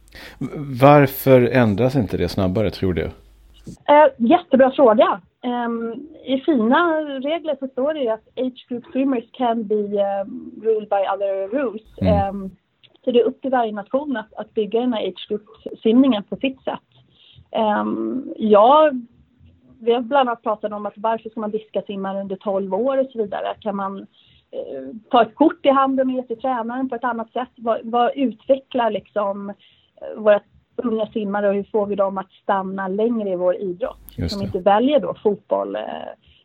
Varför 0.81 1.41
ändras 1.43 1.97
inte 1.97 2.17
det 2.17 2.29
snabbare 2.29 2.71
tror 2.71 2.95
du? 2.95 3.05
Eh, 3.88 4.07
jättebra 4.17 4.71
fråga. 4.71 5.21
Um, 5.43 6.09
I 6.25 6.41
fina 6.41 7.00
regler 7.00 7.57
så 7.61 7.67
står 7.69 7.95
det 7.95 8.00
ju 8.00 8.09
att 8.09 8.29
age 8.37 8.67
group 8.69 8.85
swimmers 8.93 9.25
can 9.33 9.67
be 9.67 9.75
um, 9.75 10.53
ruled 10.62 10.88
by 10.88 11.03
other 11.15 11.49
rules. 11.49 11.83
Mm. 12.00 12.29
Um, 12.29 12.57
så 13.05 13.11
det 13.11 13.21
är 13.21 13.25
upp 13.25 13.43
till 13.43 13.50
varje 13.50 13.73
nation 13.73 14.17
att, 14.17 14.35
att 14.35 14.55
bygga 14.55 14.81
den 14.81 14.93
här 14.93 15.09
age 15.09 15.26
group-simningen 15.29 16.23
på 16.23 16.37
sitt 16.37 16.62
sätt. 16.62 16.96
Um, 17.50 18.33
ja, 18.37 18.91
vi 19.79 19.93
har 19.93 20.00
bland 20.00 20.29
annat 20.29 20.43
pratat 20.43 20.73
om 20.73 20.87
att 20.87 20.95
varför 20.97 21.31
ska 21.31 21.41
man 21.41 21.50
diska 21.50 21.83
simmare 21.83 22.21
under 22.21 22.37
12 22.37 22.75
år 22.75 22.99
och 22.99 23.11
så 23.12 23.19
vidare. 23.19 23.55
Kan 23.61 23.76
man 23.76 23.99
eh, 24.50 24.97
ta 25.11 25.23
ett 25.23 25.35
kort 25.35 25.67
i 25.67 25.69
handen 25.69 26.09
och 26.09 26.15
ge 26.15 26.23
till 26.23 26.41
tränaren 26.41 26.88
på 26.88 26.95
ett 26.95 27.05
annat 27.05 27.33
sätt? 27.33 27.49
Vad, 27.57 27.81
vad 27.83 28.17
utvecklar 28.17 28.91
liksom 28.91 29.50
eh, 29.50 29.55
våra 30.17 30.41
unga 30.76 31.07
simmare 31.07 31.49
och 31.49 31.55
hur 31.55 31.69
får 31.73 31.87
vi 31.87 31.95
dem 31.95 32.19
att 32.19 32.33
stanna 32.43 32.88
längre 32.88 33.31
i 33.31 33.37
vår 33.37 33.57
idrott? 33.57 33.99
Som 34.29 34.43
inte 34.43 34.59
väljer 34.59 35.00
då 35.00 35.15
fotboll, 35.23 35.76
eh, 35.76 35.83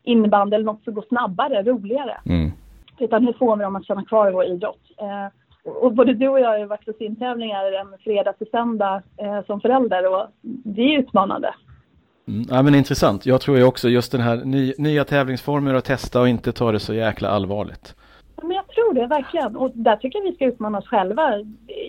innebandy 0.02 0.54
eller 0.54 0.64
något 0.64 0.84
som 0.84 0.94
går 0.94 1.04
snabbare, 1.08 1.62
roligare. 1.62 2.16
Mm. 2.26 2.50
Utan 2.98 3.26
hur 3.26 3.32
får 3.32 3.56
vi 3.56 3.64
dem 3.64 3.76
att 3.76 3.84
stanna 3.84 4.04
kvar 4.04 4.28
i 4.28 4.32
vår 4.32 4.44
idrott? 4.44 4.80
Eh, 4.98 5.26
och 5.64 5.92
både 5.92 6.14
du 6.14 6.28
och 6.28 6.40
jag 6.40 6.48
har 6.48 6.58
ju 6.58 6.66
varit 6.66 6.84
på 6.84 6.92
simtävlingar 6.92 7.72
en 7.72 7.98
fredag 8.04 8.32
till 8.32 8.50
söndag 8.50 9.02
eh, 9.16 9.44
som 9.46 9.60
förälder 9.60 10.12
och 10.14 10.26
det 10.64 10.82
är 10.82 10.98
utmanande. 10.98 11.54
Mm, 12.28 12.44
ja 12.50 12.62
men 12.62 12.74
intressant. 12.74 13.26
Jag 13.26 13.40
tror 13.40 13.56
ju 13.56 13.64
också 13.64 13.88
just 13.88 14.12
den 14.12 14.20
här 14.20 14.36
ny, 14.36 14.74
nya 14.78 15.04
tävlingsformer 15.04 15.74
att 15.74 15.84
testa 15.84 16.20
och 16.20 16.28
inte 16.28 16.52
ta 16.52 16.72
det 16.72 16.80
så 16.80 16.94
jäkla 16.94 17.28
allvarligt. 17.28 17.96
Men 18.42 18.50
jag 18.50 18.68
tror 18.68 18.94
det 18.94 19.06
verkligen 19.06 19.56
och 19.56 19.70
där 19.74 19.96
tycker 19.96 20.18
jag 20.18 20.24
vi 20.24 20.34
ska 20.34 20.44
utmana 20.44 20.78
oss 20.78 20.88
själva. 20.88 21.32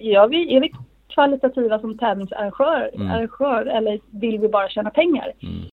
Ja, 0.02 0.28
vi, 0.28 0.56
är 0.56 0.62
vi 0.62 0.72
kvalitativa 1.14 1.80
som 1.80 1.98
tävlingsarrangör 1.98 2.90
mm. 2.94 3.12
arrangör, 3.12 3.66
eller 3.66 4.00
vill 4.12 4.40
vi 4.40 4.48
bara 4.48 4.70
tjäna 4.70 4.90
pengar? 4.90 5.34
Mm. 5.42 5.70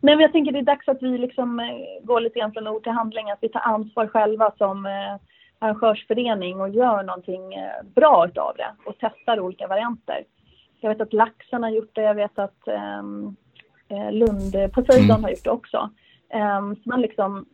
Men 0.00 0.20
jag 0.20 0.32
tänker 0.32 0.52
det 0.52 0.58
är 0.58 0.62
dags 0.62 0.88
att 0.88 1.02
vi 1.02 1.18
liksom 1.18 1.60
eh, 1.60 1.66
går 2.06 2.20
lite 2.20 2.38
grann 2.38 2.52
från 2.52 2.68
ord 2.68 2.82
till 2.82 2.92
handling, 2.92 3.30
att 3.30 3.38
vi 3.42 3.48
tar 3.48 3.60
ansvar 3.60 4.06
själva 4.06 4.52
som 4.58 4.86
eh, 4.86 5.16
arrangörsförening 5.58 6.60
och 6.60 6.68
gör 6.68 7.02
någonting 7.02 7.54
eh, 7.54 7.84
bra 7.94 8.26
utav 8.28 8.56
det 8.56 8.74
och 8.86 8.94
testar 9.00 9.40
olika 9.40 9.66
varianter. 9.66 10.24
Jag 10.80 10.90
vet 10.90 11.00
att 11.00 11.12
Laxen 11.12 11.62
har 11.62 11.70
gjort 11.70 11.94
det, 11.94 12.02
jag 12.02 12.14
vet 12.14 12.38
att 12.38 12.68
um, 13.00 13.36
Lund 14.10 14.72
Poseidon 14.72 15.10
mm. 15.10 15.22
har 15.22 15.30
gjort 15.30 15.44
det 15.44 15.50
också. 15.50 15.90
Um, 16.34 16.76
så 16.76 16.82
man 16.84 17.00
liksom 17.00 17.46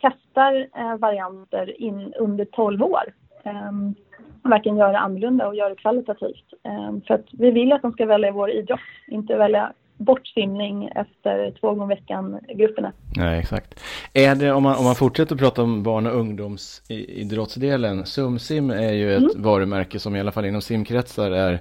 testar 0.00 0.68
uh, 0.78 0.96
varianter 0.96 1.80
in 1.80 2.14
under 2.14 2.44
12 2.44 2.82
år. 2.82 3.02
Um, 3.44 3.94
verkligen 4.42 4.78
göra 4.78 4.98
annorlunda 4.98 5.48
och 5.48 5.54
göra 5.54 5.68
det 5.68 5.76
kvalitativt. 5.76 6.52
Um, 6.62 7.00
för 7.00 7.14
att 7.14 7.26
vi 7.32 7.50
vill 7.50 7.72
att 7.72 7.82
de 7.82 7.92
ska 7.92 8.06
välja 8.06 8.32
vår 8.32 8.50
idrott, 8.50 8.80
inte 9.08 9.36
välja 9.36 9.72
bortsimning 9.98 10.88
efter 10.94 11.54
två 11.60 11.74
gånger 11.74 11.94
i 11.94 11.96
veckan-grupperna. 11.96 12.92
Nej, 13.16 13.38
exakt. 13.38 13.80
Är 14.12 14.34
det, 14.34 14.52
om 14.52 14.62
man, 14.62 14.76
om 14.76 14.84
man 14.84 14.94
fortsätter 14.94 15.34
att 15.34 15.40
prata 15.40 15.62
om 15.62 15.82
barn 15.82 16.06
och 16.06 16.14
ungdomsidrottsdelen, 16.14 18.06
SumSim 18.06 18.70
är 18.70 18.92
ju 18.92 19.12
ett 19.12 19.18
mm. 19.18 19.42
varumärke 19.42 19.98
som 19.98 20.16
i 20.16 20.20
alla 20.20 20.32
fall 20.32 20.44
inom 20.44 20.62
simkretsar 20.62 21.30
är 21.30 21.60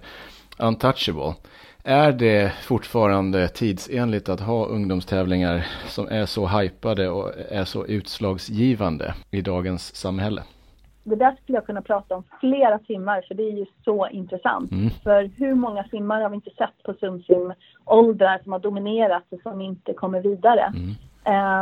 untouchable. 0.59 1.33
Är 1.83 2.11
det 2.11 2.53
fortfarande 2.61 3.47
tidsenligt 3.47 4.29
att 4.29 4.39
ha 4.39 4.65
ungdomstävlingar 4.65 5.67
som 5.87 6.07
är 6.07 6.25
så 6.25 6.47
hypade 6.47 7.09
och 7.09 7.31
är 7.49 7.65
så 7.65 7.85
utslagsgivande 7.85 9.13
i 9.31 9.41
dagens 9.41 9.95
samhälle? 9.95 10.43
Det 11.09 11.15
där 11.15 11.35
skulle 11.41 11.57
jag 11.57 11.65
kunna 11.65 11.81
prata 11.81 12.15
om 12.15 12.23
flera 12.39 12.79
timmar 12.79 13.25
för 13.27 13.35
det 13.35 13.43
är 13.43 13.57
ju 13.57 13.65
så 13.83 14.07
intressant. 14.07 14.71
Mm. 14.71 14.89
För 14.89 15.29
hur 15.37 15.55
många 15.55 15.83
simmare 15.83 16.23
har 16.23 16.29
vi 16.29 16.35
inte 16.35 16.55
sett 16.57 16.83
på 16.83 16.93
SumSim-åldrar 16.93 18.39
som 18.43 18.51
har 18.51 18.59
dominerat 18.59 19.23
och 19.29 19.41
som 19.41 19.61
inte 19.61 19.93
kommer 19.93 20.21
vidare? 20.21 20.73
Mm. 20.75 20.95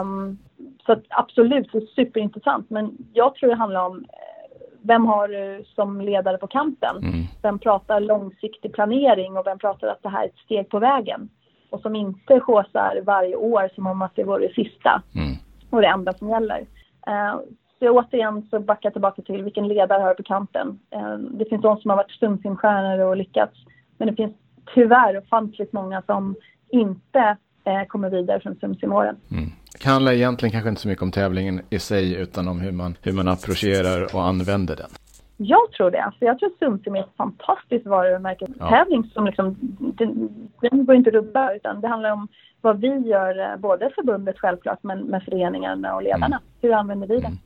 Um, 0.02 0.38
så 0.86 0.96
absolut, 1.10 1.72
det 1.72 1.78
är 1.78 1.86
superintressant. 1.86 2.70
Men 2.70 2.98
jag 3.14 3.36
tror 3.36 3.50
det 3.50 3.56
handlar 3.56 3.86
om 3.86 3.98
eh, 3.98 4.58
vem 4.82 5.06
har 5.06 5.28
du 5.28 5.64
som 5.76 6.02
ledare 6.02 6.38
på 6.38 6.48
kampen? 6.48 6.98
Mm. 6.98 7.24
Vem 7.42 7.60
pratar 7.60 8.00
långsiktig 8.00 8.74
planering 8.74 9.38
och 9.38 9.48
vem 9.48 9.60
pratar 9.60 9.88
att 9.88 10.04
det 10.04 10.10
här 10.10 10.24
är 10.24 10.28
ett 10.28 10.38
steg 10.46 10.70
på 10.70 10.80
vägen? 10.80 11.30
Och 11.70 11.82
som 11.82 11.96
inte 11.96 12.42
håsar 12.46 13.02
varje 13.06 13.36
år 13.36 13.70
som 13.76 13.88
om 13.88 14.02
att 14.02 14.16
det 14.16 14.24
vore 14.24 14.48
det 14.48 14.54
sista 14.54 15.02
mm. 15.16 15.36
och 15.70 15.82
det 15.82 15.88
enda 15.88 16.14
som 16.14 16.30
gäller. 16.30 16.60
Uh, 17.08 17.40
så 17.80 17.90
återigen 17.90 18.48
så 18.50 18.60
backar 18.60 18.88
jag 18.88 18.94
tillbaka 18.94 19.22
till 19.22 19.44
vilken 19.44 19.68
ledare 19.68 20.02
har 20.02 20.14
på 20.14 20.24
kampen. 20.24 20.80
Eh, 20.90 21.18
det 21.18 21.46
finns 21.50 21.62
de 21.62 21.78
som 21.78 21.90
har 21.90 21.98
varit 21.98 22.12
stumfilmstjärnor 22.12 23.00
och 23.00 23.18
lyckats. 23.18 23.54
Men 23.98 24.08
det 24.08 24.16
finns 24.16 24.34
tyvärr 24.74 25.18
ofantligt 25.18 25.74
många 25.74 26.02
som 26.02 26.36
inte 26.70 27.38
eh, 27.64 27.84
kommer 27.88 28.10
vidare 28.10 28.40
från 28.40 28.56
stumfilmåren. 28.56 29.16
Mm. 29.32 29.50
Det 29.84 29.90
handlar 29.90 30.12
egentligen 30.12 30.52
kanske 30.52 30.70
inte 30.70 30.82
så 30.82 30.88
mycket 30.88 31.04
om 31.04 31.12
tävlingen 31.12 31.62
i 31.70 31.80
sig 31.80 32.16
utan 32.16 32.48
om 32.48 32.60
hur 32.60 32.72
man, 32.72 32.98
hur 33.02 33.14
man 33.14 33.28
approcherar 33.28 34.16
och 34.16 34.24
använder 34.24 34.76
den. 34.76 34.90
Jag 35.38 35.72
tror 35.72 35.92
det. 35.92 36.04
Alltså 36.04 36.26
jag 36.26 36.40
tror 36.40 36.52
Sumsim 36.60 36.96
är 36.96 37.00
ett 37.00 37.16
fantastiskt 37.18 37.86
varumärke. 37.86 38.46
Ja. 38.60 38.70
Tävling 38.70 39.04
som 39.04 39.26
liksom, 39.26 39.56
den, 39.80 40.30
den 40.62 40.86
går 40.86 40.96
inte 40.96 41.10
att 41.10 41.14
rubba 41.14 41.54
utan 41.54 41.82
det 41.82 41.88
handlar 41.88 42.12
om 42.12 42.28
vad 42.62 42.80
vi 42.80 42.88
gör, 42.88 43.40
eh, 43.40 43.58
både 43.58 43.90
förbundet 43.96 44.40
självklart 44.40 44.80
men 44.82 45.00
med 45.00 45.24
föreningarna 45.24 45.96
och 45.96 46.04
ledarna. 46.04 46.26
Mm. 46.26 46.40
Hur 46.62 46.74
använder 46.74 47.08
vi 47.08 47.18
det? 47.18 47.28
Mm. 47.28 47.38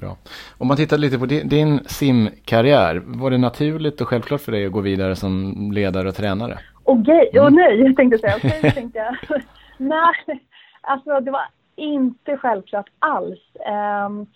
Bra. 0.00 0.16
Om 0.58 0.68
man 0.68 0.76
tittar 0.76 0.98
lite 0.98 1.18
på 1.18 1.26
din, 1.26 1.48
din 1.48 1.80
simkarriär, 1.84 3.02
var 3.04 3.30
det 3.30 3.38
naturligt 3.38 4.00
och 4.00 4.08
självklart 4.08 4.40
för 4.40 4.52
dig 4.52 4.66
att 4.66 4.72
gå 4.72 4.80
vidare 4.80 5.16
som 5.16 5.54
ledare 5.72 6.08
och 6.08 6.14
tränare? 6.14 6.58
Åh 6.84 7.00
okay. 7.00 7.28
mm. 7.32 7.44
oh, 7.44 7.50
nej, 7.50 7.80
jag 7.80 7.96
tänkte 7.96 8.18
säga. 8.18 8.34
Okej, 8.36 8.58
okay, 8.58 8.70
tänkte 8.74 8.98
jag. 8.98 9.16
nej, 9.76 10.40
alltså 10.80 11.20
det 11.20 11.30
var 11.30 11.42
inte 11.76 12.36
självklart 12.36 12.86
alls. 12.98 13.38
Um, 14.06 14.26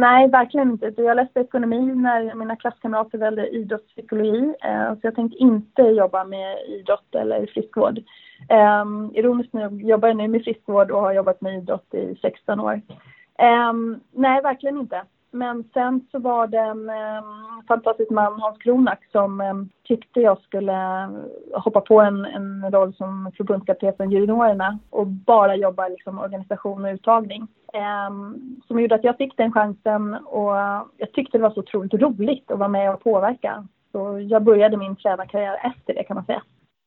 nej, 0.00 0.28
verkligen 0.28 0.70
inte. 0.70 0.92
Jag 0.96 1.16
läste 1.16 1.40
ekonomi 1.40 1.80
när 1.80 2.34
mina 2.34 2.56
klasskamrater 2.56 3.18
valde 3.18 3.48
idrottspsykologi. 3.48 4.38
Uh, 4.38 4.94
så 4.94 5.00
jag 5.02 5.14
tänkte 5.14 5.38
inte 5.38 5.82
jobba 5.82 6.24
med 6.24 6.56
idrott 6.68 7.14
eller 7.14 7.46
friskvård. 7.46 7.98
Um, 8.82 9.12
ironiskt 9.14 9.52
nog 9.52 9.82
jobbar 9.82 10.08
jag 10.08 10.16
nu 10.16 10.28
med 10.28 10.44
friskvård 10.44 10.90
och 10.90 11.00
har 11.00 11.12
jobbat 11.12 11.40
med 11.40 11.58
idrott 11.58 11.94
i 11.94 12.16
16 12.22 12.60
år. 12.60 12.80
Um, 13.38 14.00
nej, 14.12 14.42
verkligen 14.42 14.78
inte. 14.78 15.02
Men 15.30 15.64
sen 15.72 16.06
så 16.10 16.18
var 16.18 16.46
det 16.46 16.58
en 16.58 16.90
um, 16.90 17.62
fantastisk 17.68 18.10
man, 18.10 18.40
Hans 18.40 18.58
Kronak, 18.58 19.04
som 19.12 19.40
um, 19.40 19.68
tyckte 19.82 20.20
jag 20.20 20.40
skulle 20.42 21.08
hoppa 21.52 21.80
på 21.80 22.00
en, 22.00 22.24
en 22.24 22.70
roll 22.70 22.94
som 22.94 23.32
förbundskapten 23.36 23.92
för 23.96 24.04
juniorerna 24.04 24.78
och 24.90 25.06
bara 25.06 25.56
jobba 25.56 25.88
liksom, 25.88 26.18
organisation 26.18 26.84
och 26.84 26.94
uttagning. 26.94 27.48
Um, 28.08 28.56
som 28.66 28.80
gjorde 28.80 28.94
att 28.94 29.04
jag 29.04 29.16
fick 29.16 29.36
den 29.36 29.52
chansen 29.52 30.14
och 30.14 30.56
jag 30.96 31.12
tyckte 31.12 31.38
det 31.38 31.42
var 31.42 31.50
så 31.50 31.60
otroligt 31.60 31.94
roligt 31.94 32.50
att 32.50 32.58
vara 32.58 32.68
med 32.68 32.94
och 32.94 33.04
påverka. 33.04 33.66
Så 33.92 34.18
jag 34.18 34.42
började 34.42 34.76
min 34.76 34.96
tränarkarriär 34.96 35.60
efter 35.64 35.94
det 35.94 36.04
kan 36.04 36.14
man 36.14 36.24
säga. 36.24 36.42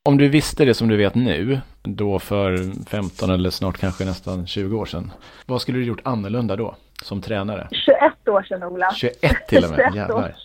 Om 0.07 0.17
du 0.17 0.29
visste 0.29 0.65
det 0.65 0.73
som 0.73 0.87
du 0.87 0.97
vet 0.97 1.15
nu, 1.15 1.59
då 1.83 2.19
för 2.19 2.57
15 2.89 3.29
eller 3.29 3.49
snart 3.49 3.77
kanske 3.77 4.05
nästan 4.05 4.47
20 4.47 4.77
år 4.77 4.85
sedan. 4.85 5.11
Vad 5.45 5.61
skulle 5.61 5.77
du 5.77 5.85
gjort 5.85 6.01
annorlunda 6.03 6.55
då, 6.55 6.75
som 7.03 7.21
tränare? 7.21 7.67
21 7.71 8.27
år 8.27 8.43
sedan, 8.43 8.63
Ola. 8.63 8.91
21 8.91 9.47
till 9.47 9.63
och 9.63 9.69
med, 9.69 9.95
jävlar. 9.95 10.35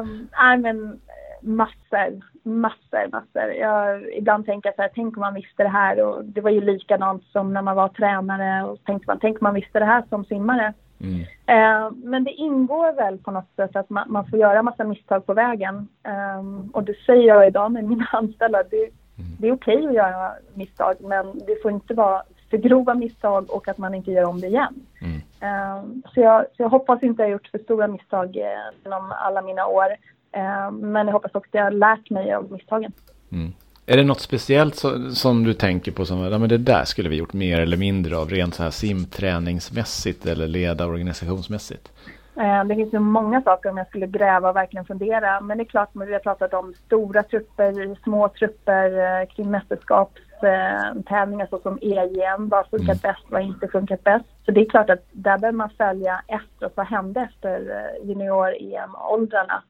um, 0.00 0.28
nej 0.40 0.58
men 0.58 1.00
massor, 1.42 2.20
massor, 2.42 3.10
massor. 3.12 3.52
Jag, 3.60 4.14
ibland 4.16 4.46
tänker 4.46 4.68
jag 4.68 4.76
så 4.76 4.82
här, 4.82 4.90
tänk 4.94 5.16
om 5.16 5.20
man 5.20 5.34
visste 5.34 5.62
det 5.62 5.68
här 5.68 6.02
och 6.02 6.24
det 6.24 6.40
var 6.40 6.50
ju 6.50 6.60
likadant 6.60 7.24
som 7.24 7.52
när 7.52 7.62
man 7.62 7.76
var 7.76 7.88
tränare 7.88 8.64
och 8.64 8.84
tänkte 8.84 9.04
man, 9.06 9.18
tänk 9.20 9.40
om 9.40 9.44
man 9.44 9.54
visste 9.54 9.78
det 9.78 9.84
här 9.84 10.04
som 10.08 10.24
simmare. 10.24 10.74
Mm. 11.00 11.20
Eh, 11.46 11.90
men 12.04 12.24
det 12.24 12.30
ingår 12.30 12.92
väl 12.92 13.18
på 13.18 13.30
något 13.30 13.50
sätt 13.56 13.76
att 13.76 13.90
man, 13.90 14.12
man 14.12 14.26
får 14.26 14.38
göra 14.38 14.62
massa 14.62 14.84
misstag 14.84 15.26
på 15.26 15.34
vägen. 15.34 15.88
Eh, 16.02 16.70
och 16.72 16.84
det 16.84 16.94
säger 17.06 17.22
jag 17.22 17.46
idag 17.46 17.72
med 17.72 17.84
mina 17.84 18.06
anställda. 18.12 18.62
Det, 18.62 18.76
mm. 18.76 19.36
det 19.38 19.48
är 19.48 19.52
okej 19.52 19.76
okay 19.76 19.88
att 19.88 19.94
göra 19.94 20.32
misstag 20.54 20.94
men 21.00 21.38
det 21.46 21.62
får 21.62 21.70
inte 21.70 21.94
vara 21.94 22.22
för 22.50 22.56
grova 22.56 22.94
misstag 22.94 23.50
och 23.50 23.68
att 23.68 23.78
man 23.78 23.94
inte 23.94 24.10
gör 24.10 24.24
om 24.24 24.40
det 24.40 24.46
igen. 24.46 24.74
Mm. 25.00 25.20
Eh, 25.40 25.84
så, 26.14 26.20
jag, 26.20 26.44
så 26.56 26.62
jag 26.62 26.68
hoppas 26.68 27.02
inte 27.02 27.22
jag 27.22 27.26
har 27.26 27.32
gjort 27.32 27.48
för 27.48 27.58
stora 27.58 27.86
misstag 27.86 28.36
eh, 28.36 28.44
genom 28.84 29.12
alla 29.12 29.42
mina 29.42 29.66
år. 29.66 29.96
Eh, 30.32 30.70
men 30.70 31.06
jag 31.06 31.12
hoppas 31.14 31.34
också 31.34 31.48
att 31.48 31.54
jag 31.54 31.64
har 31.64 31.70
lärt 31.70 32.10
mig 32.10 32.34
av 32.34 32.52
misstagen. 32.52 32.92
Mm. 33.32 33.52
Är 33.90 33.96
det 33.96 34.04
något 34.04 34.20
speciellt 34.20 34.74
så, 34.74 35.10
som 35.10 35.44
du 35.44 35.54
tänker 35.54 35.92
på 35.92 36.04
som, 36.04 36.18
ja 36.18 36.38
men 36.38 36.48
det 36.48 36.58
där 36.58 36.84
skulle 36.84 37.08
vi 37.08 37.16
gjort 37.16 37.32
mer 37.32 37.60
eller 37.60 37.76
mindre 37.76 38.18
av 38.18 38.30
rent 38.30 38.54
så 38.54 38.62
här 38.62 38.70
simträningsmässigt 38.70 40.26
eller 40.26 40.46
leda 40.46 40.86
organisationsmässigt? 40.86 41.92
Eh, 42.36 42.64
det 42.64 42.74
finns 42.74 42.94
ju 42.94 42.98
många 42.98 43.42
saker 43.42 43.70
om 43.70 43.76
jag 43.76 43.88
skulle 43.88 44.06
gräva 44.06 44.50
och 44.50 44.56
verkligen 44.56 44.84
fundera. 44.84 45.40
Men 45.40 45.58
det 45.58 45.62
är 45.62 45.68
klart, 45.68 45.90
vi 45.94 46.12
har 46.12 46.20
pratat 46.20 46.54
om 46.54 46.74
stora 46.86 47.22
trupper, 47.22 48.02
små 48.02 48.28
trupper 48.28 49.20
eh, 49.20 49.26
kring 49.28 49.50
mästerskapstävlingar 49.50 51.46
såsom 51.50 51.78
EJM. 51.80 52.48
Vad 52.48 52.58
har 52.58 52.78
funkat 52.78 53.04
mm. 53.04 53.14
bäst, 53.14 53.24
vad 53.28 53.42
inte 53.42 53.68
funkat 53.68 54.04
bäst? 54.04 54.26
Så 54.46 54.52
det 54.52 54.60
är 54.60 54.70
klart 54.70 54.90
att 54.90 55.04
där 55.12 55.38
behöver 55.38 55.56
man 55.56 55.70
följa 55.78 56.22
efter 56.28 56.70
vad 56.74 56.86
hände 56.86 57.20
efter 57.20 57.56
eh, 57.60 58.08
junior-EM-åldrarna. 58.08 59.62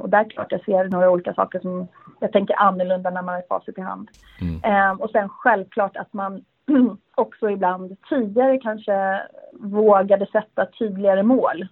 Och 0.00 0.10
där 0.10 0.24
är 0.24 0.30
klart 0.30 0.52
jag 0.52 0.64
ser 0.64 0.84
några 0.84 1.10
olika 1.10 1.34
saker 1.34 1.60
som 1.60 1.88
jag 2.20 2.32
tänker 2.32 2.60
annorlunda 2.60 3.10
när 3.10 3.22
man 3.22 3.34
har 3.34 3.42
facit 3.48 3.78
i 3.78 3.80
hand. 3.80 4.08
Mm. 4.40 5.00
och 5.00 5.10
sen 5.10 5.28
självklart 5.28 5.96
att 5.96 6.12
man 6.12 6.44
också 7.14 7.50
ibland 7.50 7.96
tidigare 8.08 8.58
kanske 8.58 9.22
vågade 9.52 10.26
sätta 10.26 10.66
tydligare 10.66 11.22
mål. 11.22 11.66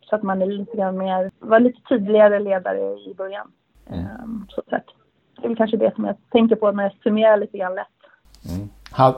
så 0.00 0.16
att 0.16 0.22
man 0.22 0.42
är 0.42 0.46
lite 0.46 0.76
grann 0.76 0.98
mer, 0.98 1.30
var 1.38 1.60
lite 1.60 1.80
tydligare 1.88 2.38
ledare 2.38 2.80
i 2.80 3.14
början. 3.14 3.52
Mm. 3.90 4.46
så 4.48 4.62
sätt. 4.70 4.84
Det 5.36 5.44
är 5.44 5.48
väl 5.48 5.56
kanske 5.56 5.76
det 5.76 5.94
som 5.94 6.04
jag 6.04 6.16
tänker 6.30 6.56
på 6.56 6.72
när 6.72 6.82
jag 6.82 6.92
summerar 7.02 7.36
lite 7.36 7.58
grann 7.58 7.74
lätt. 7.74 7.86
Mm. 8.54 8.68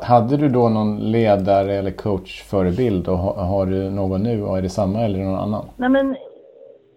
Hade 0.02 0.36
du 0.36 0.48
då 0.48 0.68
någon 0.68 0.98
ledare 0.98 1.74
eller 1.74 1.90
coachförebild 1.90 3.08
och 3.08 3.18
har 3.18 3.66
du 3.66 3.90
någon 3.90 4.22
nu 4.22 4.42
och 4.42 4.58
är 4.58 4.62
det 4.62 4.68
samma 4.68 5.00
eller 5.00 5.18
någon 5.18 5.38
annan? 5.38 5.64
Nej, 5.76 5.88
men 5.88 6.16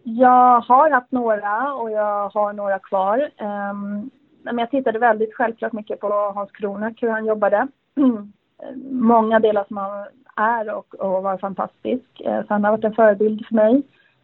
jag 0.03 0.62
har 0.62 0.89
haft 0.89 1.12
några 1.12 1.74
och 1.74 1.91
jag 1.91 2.29
har 2.29 2.53
några 2.53 2.79
kvar. 2.79 3.29
Um, 3.39 4.10
men 4.43 4.58
jag 4.58 4.72
tittade 4.72 5.00
väldigt 5.00 5.36
självklart 5.36 5.74
mycket 5.74 6.00
på 6.00 6.08
Hans 6.36 6.51
Kronak, 6.51 6.93
hur 7.01 7.10
han 7.10 7.25
jobbade. 7.25 7.67
Många 8.91 9.39
delar 9.39 9.65
som 9.67 9.77
han 9.77 10.05
är 10.36 10.74
och, 10.75 10.96
och 10.96 11.24
var 11.24 11.38
fantastisk. 11.38 12.22
Uh, 12.25 12.41
så 12.41 12.46
han 12.48 12.63
har 12.63 12.72
varit 12.72 12.86
en 12.86 12.96
förebild 12.96 13.46
för 13.48 13.55
mig. 13.55 13.74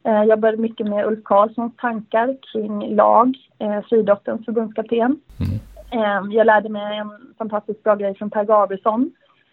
Uh, 0.08 0.14
jag 0.14 0.28
jobbade 0.28 0.58
mycket 0.58 0.88
med 0.88 1.06
Ulf 1.06 1.24
Karlssons 1.24 1.76
tankar 1.76 2.38
kring 2.52 2.96
lag, 2.96 3.38
uh, 3.64 3.82
friidrottens 3.82 4.46
förbundskapten. 4.46 5.20
Mm. 5.40 5.60
Ehm, 5.92 6.32
jag 6.32 6.48
lärde 6.48 6.70
mig 6.70 6.98
en 6.98 7.12
fantastiskt 7.38 7.84
bra 7.84 7.96
grej 7.96 8.16
från 8.16 8.30
Per 8.30 8.44
Gabrielsson. 8.44 9.12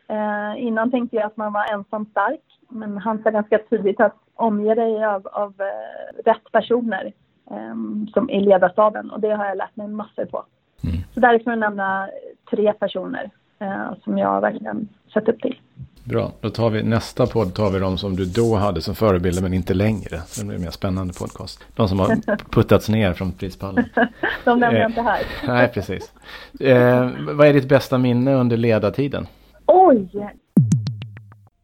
Ehm, 0.08 0.56
innan 0.56 0.90
tänkte 0.90 1.16
jag 1.16 1.26
att 1.26 1.36
man 1.36 1.52
var 1.52 1.72
ensam 1.72 2.06
stark, 2.10 2.40
men 2.68 2.98
han 2.98 3.22
sa 3.22 3.30
ganska 3.30 3.58
tydligt 3.70 4.00
att 4.00 4.16
omge 4.34 4.74
dig 4.74 5.04
av, 5.04 5.26
av 5.26 5.50
uh, 5.50 6.22
rätt 6.24 6.52
personer 6.52 7.12
um, 7.50 8.08
som 8.14 8.30
i 8.30 8.40
ledarstaben 8.40 9.10
och 9.10 9.20
det 9.20 9.30
har 9.30 9.46
jag 9.46 9.56
lärt 9.56 9.76
mig 9.76 9.88
massor 9.88 10.24
på. 10.24 10.44
Mm. 10.84 10.96
Så 11.14 11.20
därifrån 11.20 11.50
jag 11.52 11.60
nämna 11.60 12.08
tre 12.50 12.72
personer 12.72 13.30
uh, 13.62 13.94
som 14.04 14.18
jag 14.18 14.40
verkligen 14.40 14.88
sett 15.12 15.28
upp 15.28 15.40
till. 15.40 15.60
Bra, 16.04 16.32
då 16.40 16.50
tar 16.50 16.70
vi 16.70 16.82
nästa 16.82 17.26
podd 17.26 17.54
tar 17.54 17.70
vi 17.70 17.78
de 17.78 17.98
som 17.98 18.16
du 18.16 18.24
då 18.24 18.54
hade 18.56 18.80
som 18.80 18.94
förebilder 18.94 19.42
men 19.42 19.54
inte 19.54 19.74
längre. 19.74 20.20
Det 20.36 20.44
blir 20.44 20.54
en 20.54 20.62
mer 20.62 20.70
spännande 20.70 21.14
podcast. 21.14 21.64
De 21.76 21.88
som 21.88 22.00
har 22.00 22.36
puttats 22.50 22.88
ner 22.88 23.12
från 23.12 23.32
prispallen. 23.32 23.84
de 24.44 24.60
nämner 24.60 24.80
jag 24.80 24.90
inte 24.90 25.02
här. 25.02 25.22
Nej, 25.46 25.68
precis. 25.68 26.12
Eh, 26.60 27.10
vad 27.32 27.46
är 27.46 27.52
ditt 27.52 27.68
bästa 27.68 27.98
minne 27.98 28.34
under 28.34 28.56
ledartiden? 28.56 29.26
Oj! 29.66 30.08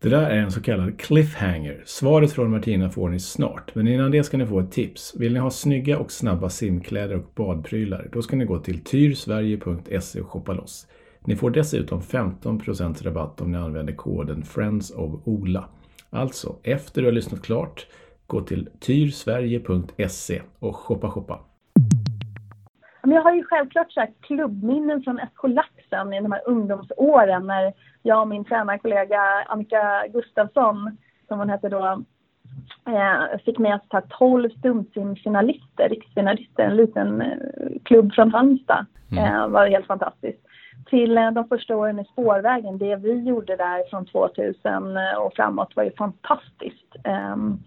Det 0.02 0.09
där 0.09 0.30
är 0.30 0.38
en 0.38 0.50
så 0.50 0.62
kallad 0.62 1.00
cliffhanger. 1.00 1.83
Svaret 1.85 2.33
från 2.33 2.50
Martina 2.50 2.90
får 2.90 3.09
ni 3.09 3.21
snart. 3.21 3.75
Men 3.75 3.88
innan 3.88 4.11
det 4.11 4.25
ska 4.25 4.37
ni 4.37 4.47
få 4.47 4.61
ett 4.61 4.73
tips. 4.73 5.14
Vill 5.19 5.33
ni 5.33 5.38
ha 5.38 5.50
snygga 5.50 5.99
och 5.99 6.12
snabba 6.12 6.49
simkläder 6.49 7.16
och 7.16 7.30
badprylar? 7.35 8.09
Då 8.12 8.23
ska 8.23 8.37
ni 8.37 8.45
gå 8.45 8.59
till 8.59 8.85
tyrsverige.se 8.85 10.21
och 10.21 10.28
shoppa 10.28 10.52
loss. 10.52 10.87
Ni 11.25 11.37
får 11.37 11.50
dessutom 11.50 12.00
15% 12.00 13.04
rabatt 13.04 13.40
om 13.40 13.52
ni 13.52 13.59
använder 13.59 13.92
koden 13.92 14.42
Friends 14.42 14.90
of 14.90 15.21
Ola. 15.25 15.69
Alltså, 16.11 16.57
efter 16.62 17.00
du 17.02 17.07
har 17.07 17.12
lyssnat 17.12 17.42
klart, 17.42 17.87
gå 18.26 18.40
till 18.40 18.69
tyrsverige.se 18.80 20.42
och 20.59 20.76
shoppa 20.76 21.11
shoppa. 21.11 21.40
jag 23.02 23.23
har 23.23 23.35
ju 23.35 23.45
självklart 23.45 23.92
så 23.92 24.07
klubbminnen 24.21 25.02
från 25.02 25.21
SK 25.35 25.49
Laxen 25.49 26.12
i 26.12 26.21
de 26.21 26.33
här 26.33 26.42
ungdomsåren 26.47 27.47
när 27.47 27.73
jag 28.02 28.21
och 28.21 28.28
min 28.28 28.45
tränarkollega 28.45 29.21
Annika 29.47 30.07
Gustafsson, 30.12 30.97
som 31.28 31.38
hon 31.38 31.50
hette 31.50 31.69
då, 31.69 32.04
eh, 32.87 33.38
fick 33.45 33.59
med 33.59 33.75
oss 33.75 34.02
12 34.19 34.50
stumsimfinalister, 34.50 35.88
riksfinalister, 35.88 36.62
en 36.62 36.76
liten 36.76 37.21
eh, 37.23 37.37
klubb 37.85 38.12
från 38.14 38.33
Halmstad. 38.33 38.87
Mm. 39.12 39.25
Eh, 39.25 39.49
var 39.49 39.66
helt 39.66 39.87
fantastiskt 39.87 40.47
till 40.87 41.19
eh, 41.19 41.30
de 41.30 41.49
första 41.49 41.76
åren 41.76 41.99
i 41.99 42.04
spårvägen. 42.04 42.78
Det 42.78 42.97
vi 42.97 43.23
gjorde 43.23 43.57
där 43.57 43.90
från 43.90 44.07
2000 44.07 44.97
och 45.19 45.33
framåt 45.37 45.76
var 45.76 45.85
ju 45.85 45.92
fantastiskt. 45.92 46.97
Um, 47.35 47.62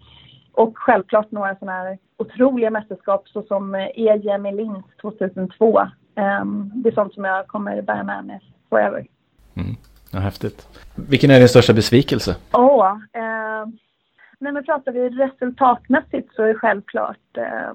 och 0.52 0.78
självklart 0.78 1.30
några 1.30 1.56
sådana 1.56 1.72
här 1.72 1.98
otroliga 2.16 2.70
mästerskap 2.70 3.28
såsom 3.28 3.74
EJM 3.74 4.46
i 4.46 4.52
Linz 4.52 4.84
2002. 5.00 5.80
Um, 6.16 6.72
det 6.74 6.88
är 6.88 6.94
sånt 6.94 7.14
som 7.14 7.24
jag 7.24 7.46
kommer 7.46 7.82
bära 7.82 8.02
med 8.02 8.24
mig 8.24 8.40
forever. 8.70 9.06
Mm. 9.56 9.76
Ja, 10.14 10.20
häftigt. 10.20 10.68
Vilken 10.94 11.30
är 11.30 11.38
din 11.38 11.48
största 11.48 11.72
besvikelse? 11.72 12.36
Åh, 12.52 12.64
oh, 12.64 12.86
eh, 13.12 13.66
nej 14.38 14.52
men 14.52 14.64
pratar 14.64 14.92
vi 14.92 15.08
resultatmässigt 15.08 16.34
så 16.34 16.42
är 16.42 16.48
det 16.48 16.54
självklart, 16.54 17.36
eh, 17.36 17.74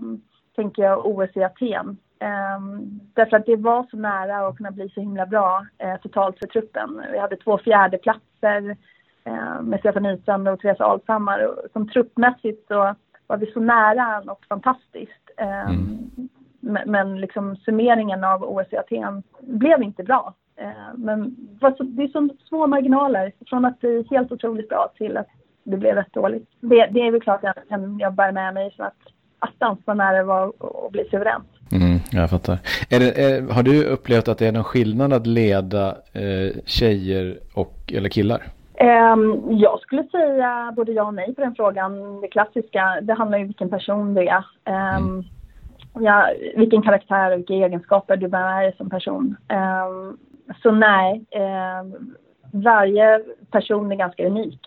tänker 0.55 0.83
jag, 0.83 1.05
OS 1.05 1.29
i 1.35 1.43
Aten. 1.43 1.97
Um, 2.21 2.99
därför 3.13 3.37
att 3.37 3.45
det 3.45 3.55
var 3.55 3.87
så 3.91 3.97
nära 3.97 4.47
att 4.47 4.57
kunna 4.57 4.71
bli 4.71 4.89
så 4.89 4.99
himla 4.99 5.25
bra 5.25 5.65
uh, 5.83 5.95
totalt 6.01 6.39
för 6.39 6.47
truppen. 6.47 7.01
Vi 7.11 7.19
hade 7.19 7.35
två 7.35 7.57
fjärdeplatser 7.57 8.77
uh, 9.27 9.61
med 9.61 9.79
Stefan 9.79 10.03
Nystrand 10.03 10.47
och 10.47 10.59
Therese 10.59 10.81
Alshammar. 10.81 11.55
Som 11.73 11.89
truppmässigt 11.89 12.67
så 12.67 12.95
var 13.27 13.37
vi 13.37 13.51
så 13.51 13.59
nära 13.59 14.19
något 14.19 14.45
fantastiskt. 14.45 15.29
Um, 15.37 15.75
mm. 15.75 16.29
Men, 16.59 16.91
men 16.91 17.21
liksom 17.21 17.55
summeringen 17.55 18.23
av 18.23 18.43
OS 18.43 18.67
i 18.73 18.77
Aten 18.77 19.23
blev 19.39 19.83
inte 19.83 20.03
bra. 20.03 20.33
Uh, 20.61 20.97
men 20.97 21.35
det 21.59 22.03
är 22.03 22.07
så 22.07 22.29
små 22.47 22.67
marginaler 22.67 23.31
från 23.45 23.65
att 23.65 23.79
bli 23.79 24.07
helt 24.09 24.31
otroligt 24.31 24.69
bra 24.69 24.91
till 24.97 25.17
att 25.17 25.27
det 25.63 25.77
blev 25.77 25.95
rätt 25.95 26.13
dåligt. 26.13 26.49
Det, 26.59 26.89
det 26.91 26.99
är 26.99 27.11
väl 27.11 27.21
klart 27.21 27.43
att 27.43 27.79
jag 27.99 28.13
bär 28.13 28.31
med 28.31 28.53
mig 28.53 28.71
som 28.75 28.85
att 28.85 28.93
attans 29.39 29.79
vad 29.85 29.97
nära 29.97 30.17
det 30.17 30.23
var 30.23 30.47
att 30.47 30.91
bli 30.91 31.07
suveränt. 31.11 31.47
Mm, 31.71 31.99
jag 32.11 32.29
fattar. 32.29 32.57
Är 32.89 32.99
det, 32.99 33.21
är, 33.23 33.53
har 33.53 33.63
du 33.63 33.85
upplevt 33.85 34.27
att 34.27 34.37
det 34.37 34.47
är 34.47 34.51
någon 34.51 34.63
skillnad 34.63 35.13
att 35.13 35.27
leda 35.27 35.87
eh, 36.13 36.61
tjejer 36.65 37.39
och, 37.53 37.93
eller 37.93 38.09
killar? 38.09 38.41
Um, 39.13 39.43
jag 39.49 39.79
skulle 39.79 40.03
säga 40.03 40.73
både 40.75 40.91
ja 40.91 41.03
och 41.03 41.13
nej 41.13 41.35
på 41.35 41.41
den 41.41 41.55
frågan. 41.55 42.21
Det 42.21 42.27
klassiska, 42.27 43.01
det 43.01 43.13
handlar 43.13 43.37
ju 43.37 43.43
om 43.43 43.47
vilken 43.47 43.69
person 43.69 44.13
du 44.13 44.27
är. 44.27 44.45
Um, 44.65 45.07
mm. 45.07 45.23
ja, 45.99 46.29
vilken 46.55 46.81
karaktär 46.81 47.31
och 47.31 47.37
vilka 47.37 47.53
egenskaper 47.53 48.17
du 48.17 48.27
bär 48.27 48.77
som 48.77 48.89
person. 48.89 49.35
Um, 49.49 50.17
så 50.63 50.71
nej, 50.71 51.25
varje 52.51 53.23
person 53.51 53.91
är 53.91 53.95
ganska 53.95 54.27
unik. 54.27 54.59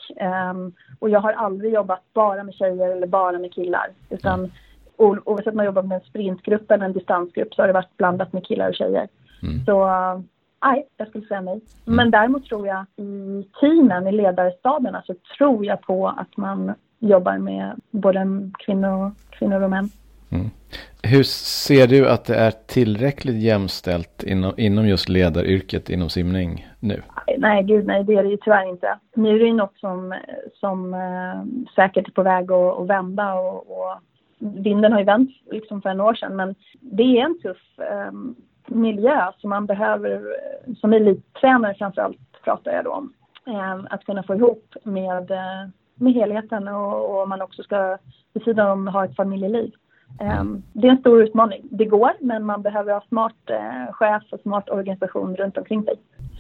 och 0.99 1.11
jag 1.11 1.21
har 1.21 1.33
aldrig 1.33 1.75
jobbat 1.75 2.03
bara 2.13 2.45
med 2.45 2.55
tjejer 2.55 2.91
eller 2.91 3.07
bara 3.07 3.39
med 3.39 3.55
killar. 3.55 3.87
Utan 4.11 4.41
mm 4.41 4.51
oavsett 5.03 5.47
om 5.47 5.57
man 5.57 5.67
jobbar 5.67 5.83
med 5.83 5.95
en 5.95 6.09
sprintgrupp 6.09 6.71
eller 6.71 6.85
en 6.85 6.93
distansgrupp 6.93 7.55
så 7.55 7.63
har 7.63 7.67
det 7.67 7.73
varit 7.73 7.97
blandat 7.97 8.33
med 8.33 8.47
killar 8.47 8.69
och 8.69 8.75
tjejer. 8.75 9.09
Mm. 9.43 9.65
Så 9.65 9.87
nej, 10.65 10.89
jag 10.97 11.09
skulle 11.09 11.27
säga 11.27 11.41
nej. 11.41 11.61
Mm. 11.87 11.97
Men 11.97 12.11
däremot 12.11 12.45
tror 12.45 12.67
jag 12.67 12.87
i 12.97 13.45
teamen, 13.61 14.07
i 14.07 14.13
ledarstaberna, 14.13 15.03
så 15.07 15.15
tror 15.39 15.67
jag 15.67 15.83
på 15.83 16.09
att 16.09 16.37
man 16.37 16.75
jobbar 16.99 17.39
med 17.39 17.81
både 17.91 18.51
kvinnor, 18.59 19.13
kvinnor 19.31 19.63
och 19.63 19.71
män. 19.71 19.89
Mm. 20.33 20.51
Hur 21.03 21.23
ser 21.23 21.87
du 21.87 22.09
att 22.09 22.25
det 22.25 22.35
är 22.35 22.51
tillräckligt 22.51 23.43
jämställt 23.43 24.23
inom, 24.23 24.53
inom 24.57 24.89
just 24.89 25.09
ledaryrket 25.09 25.91
inom 25.91 26.11
simning 26.11 26.69
nu? 26.81 27.03
Nej, 27.39 27.63
gud 27.63 27.87
nej, 27.87 28.05
det 28.05 28.15
är 28.15 28.23
det 28.23 28.29
ju 28.29 28.37
tyvärr 28.37 28.69
inte. 28.69 28.99
Nu 29.15 29.35
är 29.35 29.39
det 29.39 29.45
ju 29.45 29.53
något 29.53 29.79
som, 29.79 30.15
som 30.55 30.95
eh, 30.95 31.69
säkert 31.75 32.09
är 32.09 32.13
på 32.13 32.23
väg 32.23 32.53
att, 32.53 32.79
att 32.81 32.87
vända 32.87 33.35
och, 33.35 33.71
och 33.71 33.99
vinden 34.39 34.93
har 34.93 34.99
ju 34.99 35.05
vänt 35.05 35.31
liksom 35.51 35.83
för 35.83 35.91
en 35.91 36.01
år 36.01 36.15
sedan 36.15 36.37
men 36.37 36.55
det 36.81 37.03
är 37.03 37.25
en 37.25 37.41
tuff 37.41 37.79
eh, 37.79 38.13
miljö 38.67 39.33
som 39.39 39.51
man 39.51 39.67
behöver, 39.67 40.23
som 40.81 40.93
elittränare 40.93 41.75
framförallt 41.75 42.19
pratar 42.45 42.73
jag 42.73 42.85
då 42.85 42.93
om, 42.93 43.13
eh, 43.47 43.85
att 43.91 44.05
kunna 44.05 44.23
få 44.23 44.35
ihop 44.35 44.75
med, 44.85 45.31
eh, 45.31 45.69
med 45.95 46.13
helheten 46.13 46.69
och, 46.69 47.21
och 47.21 47.29
man 47.29 47.43
också 47.43 47.63
ska 47.63 47.99
vid 48.33 48.43
sidan 48.43 48.71
om 48.71 48.87
ha 48.87 49.05
ett 49.05 49.17
familjeliv. 49.17 49.73
Um, 50.21 50.63
det 50.73 50.87
är 50.87 50.91
en 50.91 50.99
stor 50.99 51.23
utmaning. 51.23 51.63
Det 51.71 51.85
går, 51.85 52.13
men 52.21 52.45
man 52.45 52.63
behöver 52.63 52.93
ha 52.93 53.01
smart 53.09 53.35
uh, 53.51 53.93
chef 53.93 54.23
och 54.31 54.41
smart 54.41 54.69
organisation 54.69 55.37
runt 55.37 55.59
omkring 55.59 55.83
sig. 55.83 55.95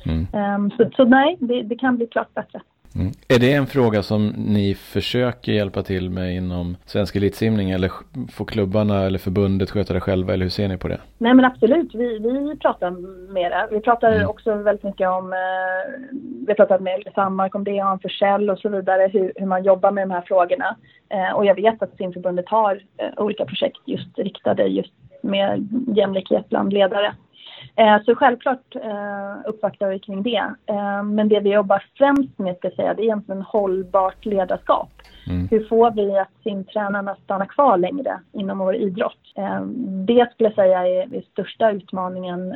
Mm. 0.05 0.55
Um, 0.55 0.71
så, 0.71 0.91
så, 0.97 1.05
nej, 1.05 1.37
det, 1.41 1.63
det, 1.63 1.77
kan 1.77 1.97
bli 1.97 2.07
klart 2.07 2.35
bättre. 2.35 2.61
Mm. 2.95 3.13
Är 3.29 3.39
det 3.39 3.53
en 3.53 3.67
fråga 3.67 4.03
som 4.03 4.27
ni 4.29 4.75
försöker 4.75 5.53
hjälpa 5.53 5.83
till 5.83 6.11
med 6.11 6.37
inom 6.37 6.77
svensk 6.85 7.17
elitsimning 7.17 7.71
eller 7.71 7.91
får 8.33 8.45
klubbarna 8.45 9.03
eller 9.03 9.19
förbundet 9.19 9.71
sköta 9.71 9.95
det 9.95 10.01
själva 10.01 10.33
eller 10.33 10.45
hur 10.45 10.51
ser 10.51 10.69
ni 10.69 10.77
på 10.77 10.89
det? 10.89 11.01
Nej 11.19 11.35
men 11.35 11.45
absolut, 11.45 11.95
vi, 11.95 12.19
vi 12.19 12.57
pratar 12.57 12.91
med 13.33 13.51
det. 13.51 13.69
Vi 13.71 13.81
pratar 13.81 14.13
mm. 14.13 14.29
också 14.29 14.55
väldigt 14.55 14.85
mycket 14.85 15.09
om, 15.09 15.33
eh, 15.33 15.39
vi 16.47 16.47
har 16.49 16.55
pratat 16.55 16.81
med 16.81 17.03
Sammark 17.15 17.55
om 17.55 17.65
det, 17.65 17.83
om 17.83 17.99
Forsell 17.99 18.51
och 18.51 18.59
så 18.59 18.69
vidare, 18.69 19.11
hur, 19.13 19.33
hur 19.37 19.47
man 19.47 19.65
jobbar 19.65 19.91
med 19.91 20.09
de 20.09 20.11
här 20.11 20.25
frågorna. 20.27 20.77
Eh, 21.09 21.33
och 21.37 21.45
jag 21.45 21.55
vet 21.55 21.83
att 21.83 21.97
simförbundet 21.97 22.49
har 22.49 22.83
eh, 22.97 23.23
olika 23.23 23.45
projekt 23.45 23.81
just 23.87 24.19
riktade 24.19 24.67
just 24.67 24.93
med 25.23 25.69
jämlikhet 25.97 26.49
bland 26.49 26.73
ledare. 26.73 27.15
Eh, 27.77 28.03
så 28.05 28.15
självklart 28.15 28.77
eh, 28.77 29.37
uppvaktar 29.47 29.89
vi 29.89 29.99
kring 29.99 30.23
det. 30.23 30.55
Eh, 30.67 31.03
men 31.03 31.29
det 31.29 31.41
vi 31.41 31.53
jobbar 31.53 31.85
främst 31.99 32.39
med, 32.39 32.57
ska 32.57 32.71
säga, 32.71 32.95
det 32.95 33.03
är 33.03 33.05
egentligen 33.05 33.43
hållbart 33.43 34.25
ledarskap. 34.25 34.91
Mm. 35.31 35.49
Hur 35.51 35.65
får 35.69 35.91
vi 35.91 36.19
att 36.19 36.43
simtränarna 36.43 37.17
stannar 37.25 37.47
kvar 37.47 37.79
längre 37.79 38.21
inom 38.33 38.59
vår 38.59 38.75
idrott? 38.75 39.19
Det 40.07 40.31
skulle 40.33 40.49
jag 40.49 40.55
säga 40.55 40.87
är, 40.87 41.15
är 41.15 41.23
största 41.33 41.71
utmaningen 41.71 42.55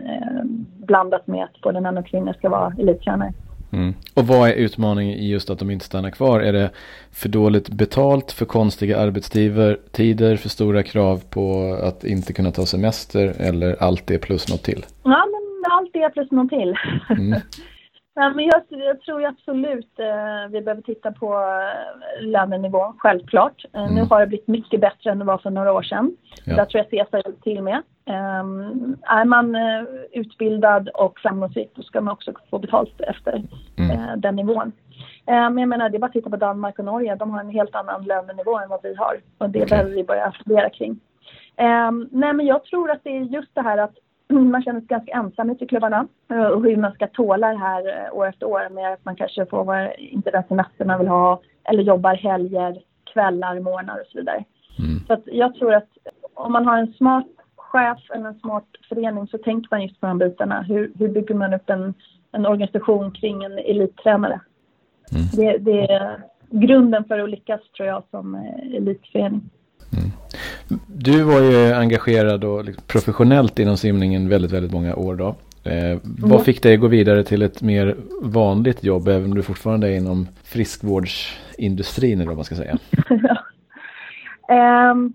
blandat 0.86 1.26
med 1.26 1.44
att 1.44 1.60
både 1.60 1.80
män 1.80 1.98
och 1.98 2.06
kvinnor 2.06 2.32
ska 2.32 2.48
vara 2.48 2.72
elittränare. 2.78 3.32
Mm. 3.72 3.94
Och 4.14 4.26
vad 4.26 4.48
är 4.48 4.52
utmaningen 4.52 5.18
i 5.18 5.28
just 5.28 5.50
att 5.50 5.58
de 5.58 5.70
inte 5.70 5.84
stannar 5.84 6.10
kvar? 6.10 6.40
Är 6.40 6.52
det 6.52 6.70
för 7.12 7.28
dåligt 7.28 7.68
betalt, 7.68 8.32
för 8.32 8.46
konstiga 8.46 8.98
arbetstider, 8.98 10.36
för 10.36 10.48
stora 10.48 10.82
krav 10.82 11.22
på 11.30 11.74
att 11.82 12.04
inte 12.04 12.32
kunna 12.32 12.50
ta 12.50 12.66
semester 12.66 13.34
eller 13.38 13.82
allt 13.82 14.06
det 14.06 14.18
plus 14.18 14.48
något 14.48 14.62
till? 14.62 14.84
Ja, 15.02 15.26
men 15.26 15.72
allt 15.72 15.90
det 15.92 16.10
plus 16.10 16.30
något 16.30 16.48
till. 16.48 16.74
Mm. 17.10 17.40
Ja, 18.18 18.30
men 18.30 18.44
jag, 18.44 18.62
jag 18.68 19.00
tror 19.00 19.24
absolut 19.24 19.98
eh, 19.98 20.50
vi 20.50 20.60
behöver 20.60 20.82
titta 20.82 21.12
på 21.12 21.34
eh, 21.34 22.26
lönenivån, 22.26 22.94
självklart. 22.98 23.64
Eh, 23.72 23.82
mm. 23.82 23.94
Nu 23.94 24.02
har 24.02 24.20
det 24.20 24.26
blivit 24.26 24.46
mycket 24.46 24.80
bättre 24.80 25.10
än 25.10 25.18
det 25.18 25.24
var 25.24 25.38
för 25.38 25.50
några 25.50 25.72
år 25.72 25.82
sedan. 25.82 26.16
Ja. 26.44 26.56
Där 26.56 26.64
tror 26.64 26.84
jag 26.88 27.06
CSR 27.06 27.42
till 27.42 27.62
med. 27.62 27.82
Um, 28.06 28.96
är 29.02 29.24
man 29.24 29.56
uh, 29.56 29.84
utbildad 30.12 30.88
och 30.88 31.18
framgångsrik 31.20 31.70
då 31.74 31.82
ska 31.82 32.00
man 32.00 32.12
också 32.12 32.32
få 32.50 32.58
betalt 32.58 33.00
efter 33.00 33.42
mm. 33.78 33.90
uh, 33.90 34.16
den 34.16 34.36
nivån. 34.36 34.72
Uh, 35.30 35.50
men 35.50 35.58
jag 35.58 35.68
menar, 35.68 35.88
det 35.88 35.96
är 35.96 35.98
bara 35.98 36.06
att 36.06 36.12
titta 36.12 36.30
på 36.30 36.36
Danmark 36.36 36.78
och 36.78 36.84
Norge. 36.84 37.16
De 37.16 37.30
har 37.30 37.40
en 37.40 37.50
helt 37.50 37.74
annan 37.74 38.04
lönenivå 38.04 38.58
än 38.58 38.68
vad 38.68 38.82
vi 38.82 38.94
har. 38.94 39.20
Och 39.38 39.50
det 39.50 39.58
okay. 39.58 39.68
behöver 39.68 39.90
vi 39.90 40.04
börja 40.04 40.32
fundera 40.44 40.70
kring. 40.70 41.00
Um, 41.88 42.08
nej, 42.12 42.32
men 42.32 42.46
jag 42.46 42.64
tror 42.64 42.90
att 42.90 43.04
det 43.04 43.16
är 43.16 43.20
just 43.20 43.54
det 43.54 43.62
här 43.62 43.78
att 43.78 43.94
man 44.28 44.62
känner 44.62 44.80
sig 44.80 44.86
ganska 44.86 45.12
ensam 45.12 45.50
ute 45.50 45.64
i 45.64 45.68
klubbarna 45.68 46.08
och 46.28 46.62
hur 46.62 46.76
man 46.76 46.92
ska 46.92 47.06
tåla 47.06 47.48
det 47.48 47.58
här 47.58 48.10
år 48.12 48.26
efter 48.26 48.46
år 48.46 48.68
med 48.70 48.92
att 48.92 49.04
man 49.04 49.16
kanske 49.16 49.46
får 49.46 49.92
inte 49.98 50.30
den 50.30 50.42
semester 50.48 50.84
man 50.84 50.98
vill 50.98 51.08
ha 51.08 51.40
eller 51.64 51.82
jobbar 51.82 52.14
helger, 52.14 52.82
kvällar, 53.12 53.60
morgnar 53.60 54.00
och 54.00 54.06
så 54.06 54.18
vidare. 54.18 54.44
Mm. 54.78 55.06
Så 55.06 55.18
jag 55.26 55.54
tror 55.54 55.74
att 55.74 55.88
om 56.34 56.52
man 56.52 56.66
har 56.66 56.78
en 56.78 56.92
smart 56.92 57.26
chef 57.56 57.98
eller 58.10 58.26
en 58.26 58.40
smart 58.40 58.66
förening 58.88 59.26
så 59.26 59.38
tänker 59.38 59.68
man 59.70 59.82
just 59.82 60.00
på 60.00 60.06
de 60.06 60.18
bitarna. 60.18 60.62
Hur, 60.62 60.92
hur 60.98 61.08
bygger 61.08 61.34
man 61.34 61.54
upp 61.54 61.70
en, 61.70 61.94
en 62.32 62.46
organisation 62.46 63.12
kring 63.12 63.44
en 63.44 63.58
elittränare? 63.58 64.40
Mm. 65.12 65.26
Det, 65.32 65.58
det, 65.58 65.92
är 65.92 66.22
grunden 66.50 67.04
för 67.04 67.18
att 67.18 67.30
lyckas 67.30 67.60
tror 67.76 67.88
jag 67.88 68.02
som 68.10 68.34
elitförening. 68.76 69.50
Du 70.86 71.22
var 71.22 71.40
ju 71.40 71.72
engagerad 71.72 72.44
och 72.44 72.64
liksom 72.64 72.84
professionellt 72.86 73.58
inom 73.58 73.76
simningen 73.76 74.28
väldigt, 74.28 74.52
väldigt 74.52 74.72
många 74.72 74.96
år 74.96 75.16
då. 75.16 75.28
Eh, 75.64 75.98
vad 76.02 76.30
mm. 76.30 76.44
fick 76.44 76.62
dig 76.62 76.74
att 76.74 76.80
gå 76.80 76.86
vidare 76.86 77.24
till 77.24 77.42
ett 77.42 77.62
mer 77.62 77.96
vanligt 78.22 78.84
jobb 78.84 79.08
även 79.08 79.24
om 79.24 79.34
du 79.34 79.42
fortfarande 79.42 79.88
är 79.88 79.96
inom 79.96 80.28
friskvårdsindustrin 80.44 82.20
eller 82.20 82.28
vad 82.28 82.36
man 82.36 82.44
ska 82.44 82.54
säga? 82.54 82.78
um, 84.92 85.12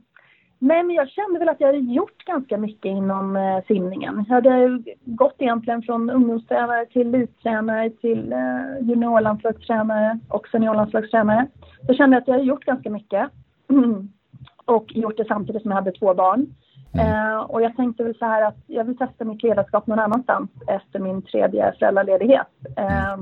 Nej, 0.63 0.83
men 0.83 0.95
jag 0.95 1.09
kände 1.09 1.39
väl 1.39 1.49
att 1.49 1.59
jag 1.59 1.67
hade 1.67 1.93
gjort 1.93 2.25
ganska 2.25 2.57
mycket 2.57 2.85
inom 2.85 3.35
eh, 3.35 3.63
simningen. 3.67 4.25
Jag 4.27 4.35
hade 4.35 4.83
gått 5.05 5.35
egentligen 5.37 5.81
från 5.81 6.09
ungdomstränare 6.09 6.85
till 6.85 7.15
elittränare 7.15 7.89
till 7.89 8.33
eh, 8.33 8.87
juniorlandslagstränare 8.87 10.19
och 10.29 10.47
seniorlandslagstränare. 10.47 11.47
Så 11.59 11.85
jag 11.87 11.95
kände 11.95 12.17
att 12.17 12.27
jag 12.27 12.33
hade 12.33 12.45
gjort 12.45 12.65
ganska 12.65 12.89
mycket. 12.89 13.29
och 14.65 14.95
gjort 14.95 15.17
det 15.17 15.25
samtidigt 15.27 15.61
som 15.61 15.71
jag 15.71 15.75
hade 15.75 15.91
två 15.91 16.13
barn. 16.13 16.45
Mm. 16.93 17.07
Eh, 17.07 17.39
och 17.39 17.61
jag 17.61 17.75
tänkte 17.75 18.03
väl 18.03 18.17
så 18.17 18.25
här 18.25 18.41
att 18.41 18.57
jag 18.67 18.83
vill 18.83 18.97
testa 18.97 19.25
mitt 19.25 19.43
ledarskap 19.43 19.87
någon 19.87 19.99
annanstans 19.99 20.49
efter 20.67 20.99
min 20.99 21.21
tredje 21.21 21.73
föräldraledighet. 21.79 22.47
Eh, 22.77 23.17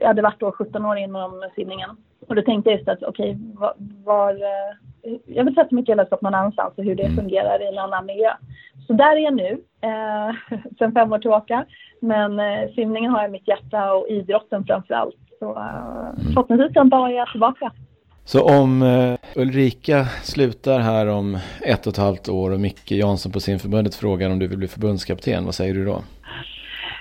jag 0.00 0.06
hade 0.06 0.22
varit 0.22 0.40
då 0.40 0.52
17 0.52 0.84
år 0.84 0.96
inom 0.96 1.50
simningen. 1.54 1.90
Och 2.28 2.34
då 2.34 2.42
tänkte 2.42 2.70
jag 2.70 2.78
just 2.78 2.88
att 2.88 3.02
okej, 3.02 3.30
okay, 3.30 3.42
var, 3.54 3.74
var 4.04 4.34
eh, 4.34 4.76
jag 5.26 5.44
vill 5.44 5.54
sätta 5.54 5.74
mitt 5.74 5.88
ledarskap 5.88 6.22
någon 6.22 6.34
annanstans 6.34 6.74
och 6.76 6.84
hur 6.84 6.94
det 6.94 7.04
mm. 7.04 7.16
fungerar 7.16 7.62
i 7.62 7.68
en 7.68 7.78
annan 7.78 8.06
miljö. 8.06 8.30
Så 8.86 8.92
där 8.92 9.16
är 9.16 9.20
jag 9.20 9.34
nu, 9.34 9.60
eh, 9.80 10.58
sen 10.78 10.92
fem 10.92 11.12
år 11.12 11.18
tillbaka. 11.18 11.64
Men 12.00 12.40
eh, 12.40 12.70
simningen 12.74 13.12
har 13.12 13.20
jag 13.20 13.28
i 13.28 13.32
mitt 13.32 13.48
hjärta 13.48 13.92
och 13.92 14.08
idrotten 14.08 14.64
framför 14.64 14.94
allt. 14.94 15.16
Så 15.38 15.56
eh, 15.56 15.76
mm. 15.76 16.32
förhoppningsvis 16.34 16.76
en 16.76 16.88
dag 16.88 17.10
är 17.10 17.16
jag 17.16 17.28
tillbaka. 17.28 17.72
Så 18.24 18.42
om 18.42 18.82
uh, 18.82 19.16
Ulrika 19.36 20.04
slutar 20.22 20.78
här 20.80 21.06
om 21.06 21.38
ett 21.60 21.86
och 21.86 21.92
ett 21.92 21.98
halvt 21.98 22.28
år 22.28 22.50
och 22.50 22.60
Micke 22.60 22.90
Jansson 22.90 23.32
på 23.32 23.40
simförbundet 23.40 23.94
frågar 23.94 24.30
om 24.30 24.38
du 24.38 24.46
vill 24.46 24.58
bli 24.58 24.68
förbundskapten, 24.68 25.44
vad 25.44 25.54
säger 25.54 25.74
du 25.74 25.84
då? 25.84 26.02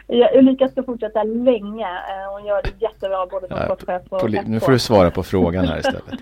Ja, 0.08 0.30
Ulrika 0.34 0.70
ska 0.70 0.84
fortsätta 0.84 1.24
länge. 1.24 1.86
Uh, 1.86 2.34
hon 2.34 2.46
gör 2.46 2.62
det 2.64 2.82
jättebra 2.82 3.26
både 3.26 3.48
som 3.48 3.58
sportchef 3.58 4.02
och 4.10 4.50
Nu 4.50 4.60
får 4.60 4.72
du 4.72 4.80
svara 4.80 5.12
på 5.12 5.24
frågan 5.24 5.66
här 5.66 5.80
istället. 5.80 6.04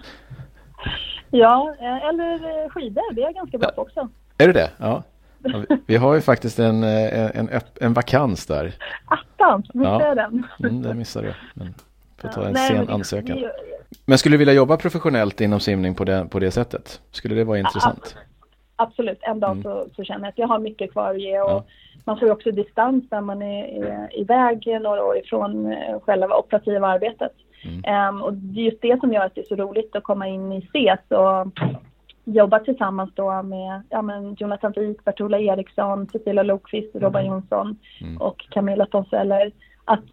Ja, 1.32 1.76
eh, 1.80 2.06
eller 2.10 2.70
skidor. 2.70 3.14
Det 3.14 3.24
är 3.24 3.34
ganska 3.34 3.58
bra 3.58 3.72
ja. 3.76 3.82
också. 3.82 4.10
Är 4.38 4.48
det 4.48 4.54
det? 4.54 4.70
Ja. 4.78 5.04
Vi 5.86 5.96
har 5.96 6.16
ju 6.16 6.22
faktiskt 6.32 6.60
en, 6.60 6.84
en, 6.84 7.50
en, 7.50 7.62
en 7.82 7.94
vakans 7.94 8.46
där. 8.46 8.74
Attans, 9.06 9.74
missade 9.74 10.06
jag 10.06 10.18
den? 10.18 10.48
Mm, 10.60 10.82
det 10.82 10.94
missade 10.94 11.28
du. 11.28 11.34
Men 11.54 11.74
får 12.18 12.28
ta 12.28 12.46
en 12.46 12.56
ja, 12.56 12.68
sen 12.68 12.90
ansökan. 12.90 13.38
Det, 13.38 13.52
men 14.06 14.18
skulle 14.18 14.34
du 14.34 14.38
vilja 14.38 14.54
jobba 14.54 14.78
professionellt 14.78 15.42
inom 15.42 15.60
simning 15.60 15.96
på 15.96 16.04
det, 16.04 16.28
på 16.32 16.40
det 16.40 16.52
sättet? 16.52 17.02
Skulle 17.12 17.36
det 17.36 17.44
vara 17.44 17.60
intressant? 17.60 18.16
Absolut, 18.76 19.20
en 19.22 19.40
dag 19.40 19.52
mm. 19.52 19.64
så, 19.64 19.88
så, 19.96 20.04
känner 20.04 20.26
jag 20.26 20.30
att 20.30 20.38
jag 20.38 20.48
har 20.48 20.60
mycket 20.60 20.92
kvar 20.92 21.10
att 21.10 21.22
ge 21.22 21.42
och 21.42 21.50
ja. 21.50 21.64
man 22.06 22.20
får 22.20 22.28
ju 22.28 22.32
också 22.32 22.52
distans 22.52 23.06
när 23.12 23.22
man 23.22 23.42
är, 23.42 23.86
är 23.86 24.20
iväg 24.20 24.82
några 24.82 25.04
år 25.04 25.18
ifrån 25.18 25.72
eh, 25.72 26.00
själva 26.00 26.38
operativa 26.38 26.88
arbetet. 26.88 27.32
Mm. 27.64 28.10
Um, 28.10 28.22
och 28.22 28.34
det 28.34 28.60
är 28.60 28.66
just 28.66 28.82
det 28.82 29.00
som 29.00 29.14
gör 29.14 29.26
att 29.26 29.36
det 29.36 29.42
är 29.42 29.46
så 29.46 29.56
roligt 29.56 29.96
att 29.96 30.04
komma 30.04 30.28
in 30.28 30.52
i 30.52 30.62
CES 30.62 31.00
och 31.18 31.48
jobba 32.24 32.60
tillsammans 32.60 33.12
då 33.14 33.44
med 33.44 33.82
ja, 33.90 34.02
men 34.02 34.36
Jonathan 34.40 34.74
Wik, 34.76 35.04
Bertola 35.04 35.40
Eriksson, 35.40 36.08
Cecilia 36.12 36.44
Lokvist, 36.44 36.96
mm. 36.96 37.06
Robban 37.06 37.26
Jonsson 37.26 37.78
mm. 38.02 38.18
och 38.18 38.46
Camilla 38.50 38.86
Tonseller. 38.86 39.52
Att 39.90 40.04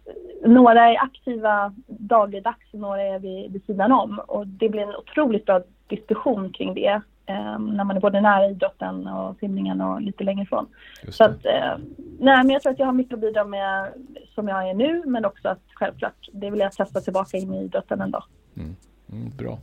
några 0.45 0.89
är 0.89 1.03
aktiva 1.03 1.73
dagligdags 1.87 2.73
och 2.73 2.79
några 2.79 3.01
är 3.01 3.19
vid, 3.19 3.51
vid 3.51 3.65
sidan 3.65 3.91
om. 3.91 4.19
Och 4.27 4.47
det 4.47 4.69
blir 4.69 4.81
en 4.81 4.95
otroligt 4.95 5.45
bra 5.45 5.61
diskussion 5.87 6.53
kring 6.53 6.73
det 6.73 7.01
um, 7.27 7.65
när 7.65 7.83
man 7.83 7.95
är 7.95 7.99
både 7.99 8.21
nära 8.21 8.49
idrotten 8.49 9.07
och 9.07 9.37
simningen 9.39 9.81
och 9.81 10.01
lite 10.01 10.23
längre 10.23 10.43
ifrån. 10.43 10.67
Så 11.09 11.23
att, 11.23 11.45
uh, 11.45 11.85
nej, 12.19 12.37
men 12.37 12.49
jag 12.49 12.61
tror 12.61 12.73
att 12.73 12.79
jag 12.79 12.85
har 12.85 12.93
mycket 12.93 13.13
att 13.13 13.19
bidra 13.19 13.43
med 13.43 13.93
som 14.35 14.47
jag 14.47 14.69
är 14.69 14.73
nu 14.73 15.03
men 15.05 15.25
också 15.25 15.49
att 15.49 15.63
självklart, 15.73 16.29
det 16.33 16.49
vill 16.49 16.59
jag 16.59 16.71
testa 16.71 17.01
tillbaka 17.01 17.37
in 17.37 17.53
i 17.53 17.63
idrotten 17.63 18.01
en 18.01 18.11
dag. 18.11 18.23
Mm. 18.57 18.75
Mm, 19.11 19.31
bra. 19.37 19.57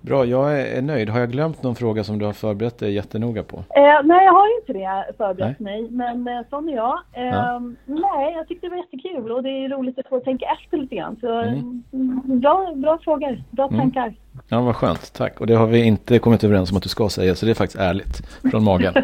Bra, 0.00 0.24
jag 0.24 0.60
är 0.60 0.82
nöjd. 0.82 1.08
Har 1.08 1.20
jag 1.20 1.30
glömt 1.30 1.62
någon 1.62 1.74
fråga 1.74 2.04
som 2.04 2.18
du 2.18 2.24
har 2.24 2.32
förberett 2.32 2.78
dig 2.78 2.92
jättenoga 2.92 3.42
på? 3.42 3.56
Eh, 3.56 4.02
nej, 4.04 4.24
jag 4.24 4.32
har 4.32 4.60
inte 4.60 4.72
det 4.72 5.16
förberett 5.16 5.58
nej. 5.58 5.82
mig, 5.82 5.90
men 5.90 6.28
eh, 6.28 6.44
sån 6.50 6.68
är 6.68 6.76
jag. 6.76 6.98
Eh, 7.12 7.24
ja. 7.24 7.60
Nej, 7.84 8.32
jag 8.34 8.48
tyckte 8.48 8.66
det 8.66 8.70
var 8.70 8.76
jättekul 8.76 9.32
och 9.32 9.42
det 9.42 9.48
är 9.48 9.68
roligt 9.68 9.98
att 9.98 10.08
få 10.08 10.20
tänka 10.20 10.46
efter 10.46 10.76
lite 10.76 10.96
grann. 10.96 11.16
Så 11.20 11.40
mm. 11.40 11.82
bra, 12.24 12.72
bra 12.74 12.98
frågor, 12.98 13.42
bra 13.50 13.68
mm. 13.68 13.80
tankar. 13.80 14.14
Ja, 14.48 14.60
vad 14.60 14.76
skönt. 14.76 15.12
Tack. 15.12 15.40
Och 15.40 15.46
det 15.46 15.54
har 15.54 15.66
vi 15.66 15.84
inte 15.84 16.18
kommit 16.18 16.44
överens 16.44 16.70
om 16.70 16.76
att 16.76 16.82
du 16.82 16.88
ska 16.88 17.08
säga, 17.08 17.34
så 17.34 17.46
det 17.46 17.52
är 17.52 17.54
faktiskt 17.54 17.80
ärligt 17.80 18.40
från 18.50 18.64
magen. 18.64 18.94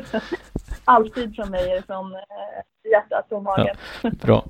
Alltid 0.84 1.36
från 1.36 1.50
mig, 1.50 1.82
från 1.86 2.12
eh, 2.14 2.90
hjärtat 2.90 3.32
och 3.32 3.42
magen. 3.42 3.76
Ja. 4.02 4.10
Bra. 4.22 4.44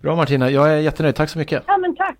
Bra 0.00 0.16
Martina, 0.16 0.50
jag 0.50 0.72
är 0.72 0.76
jättenöjd. 0.76 1.14
Tack 1.14 1.30
så 1.30 1.38
mycket. 1.38 1.62
Ja, 1.66 1.76
men 1.76 1.96
tack. 1.96 2.16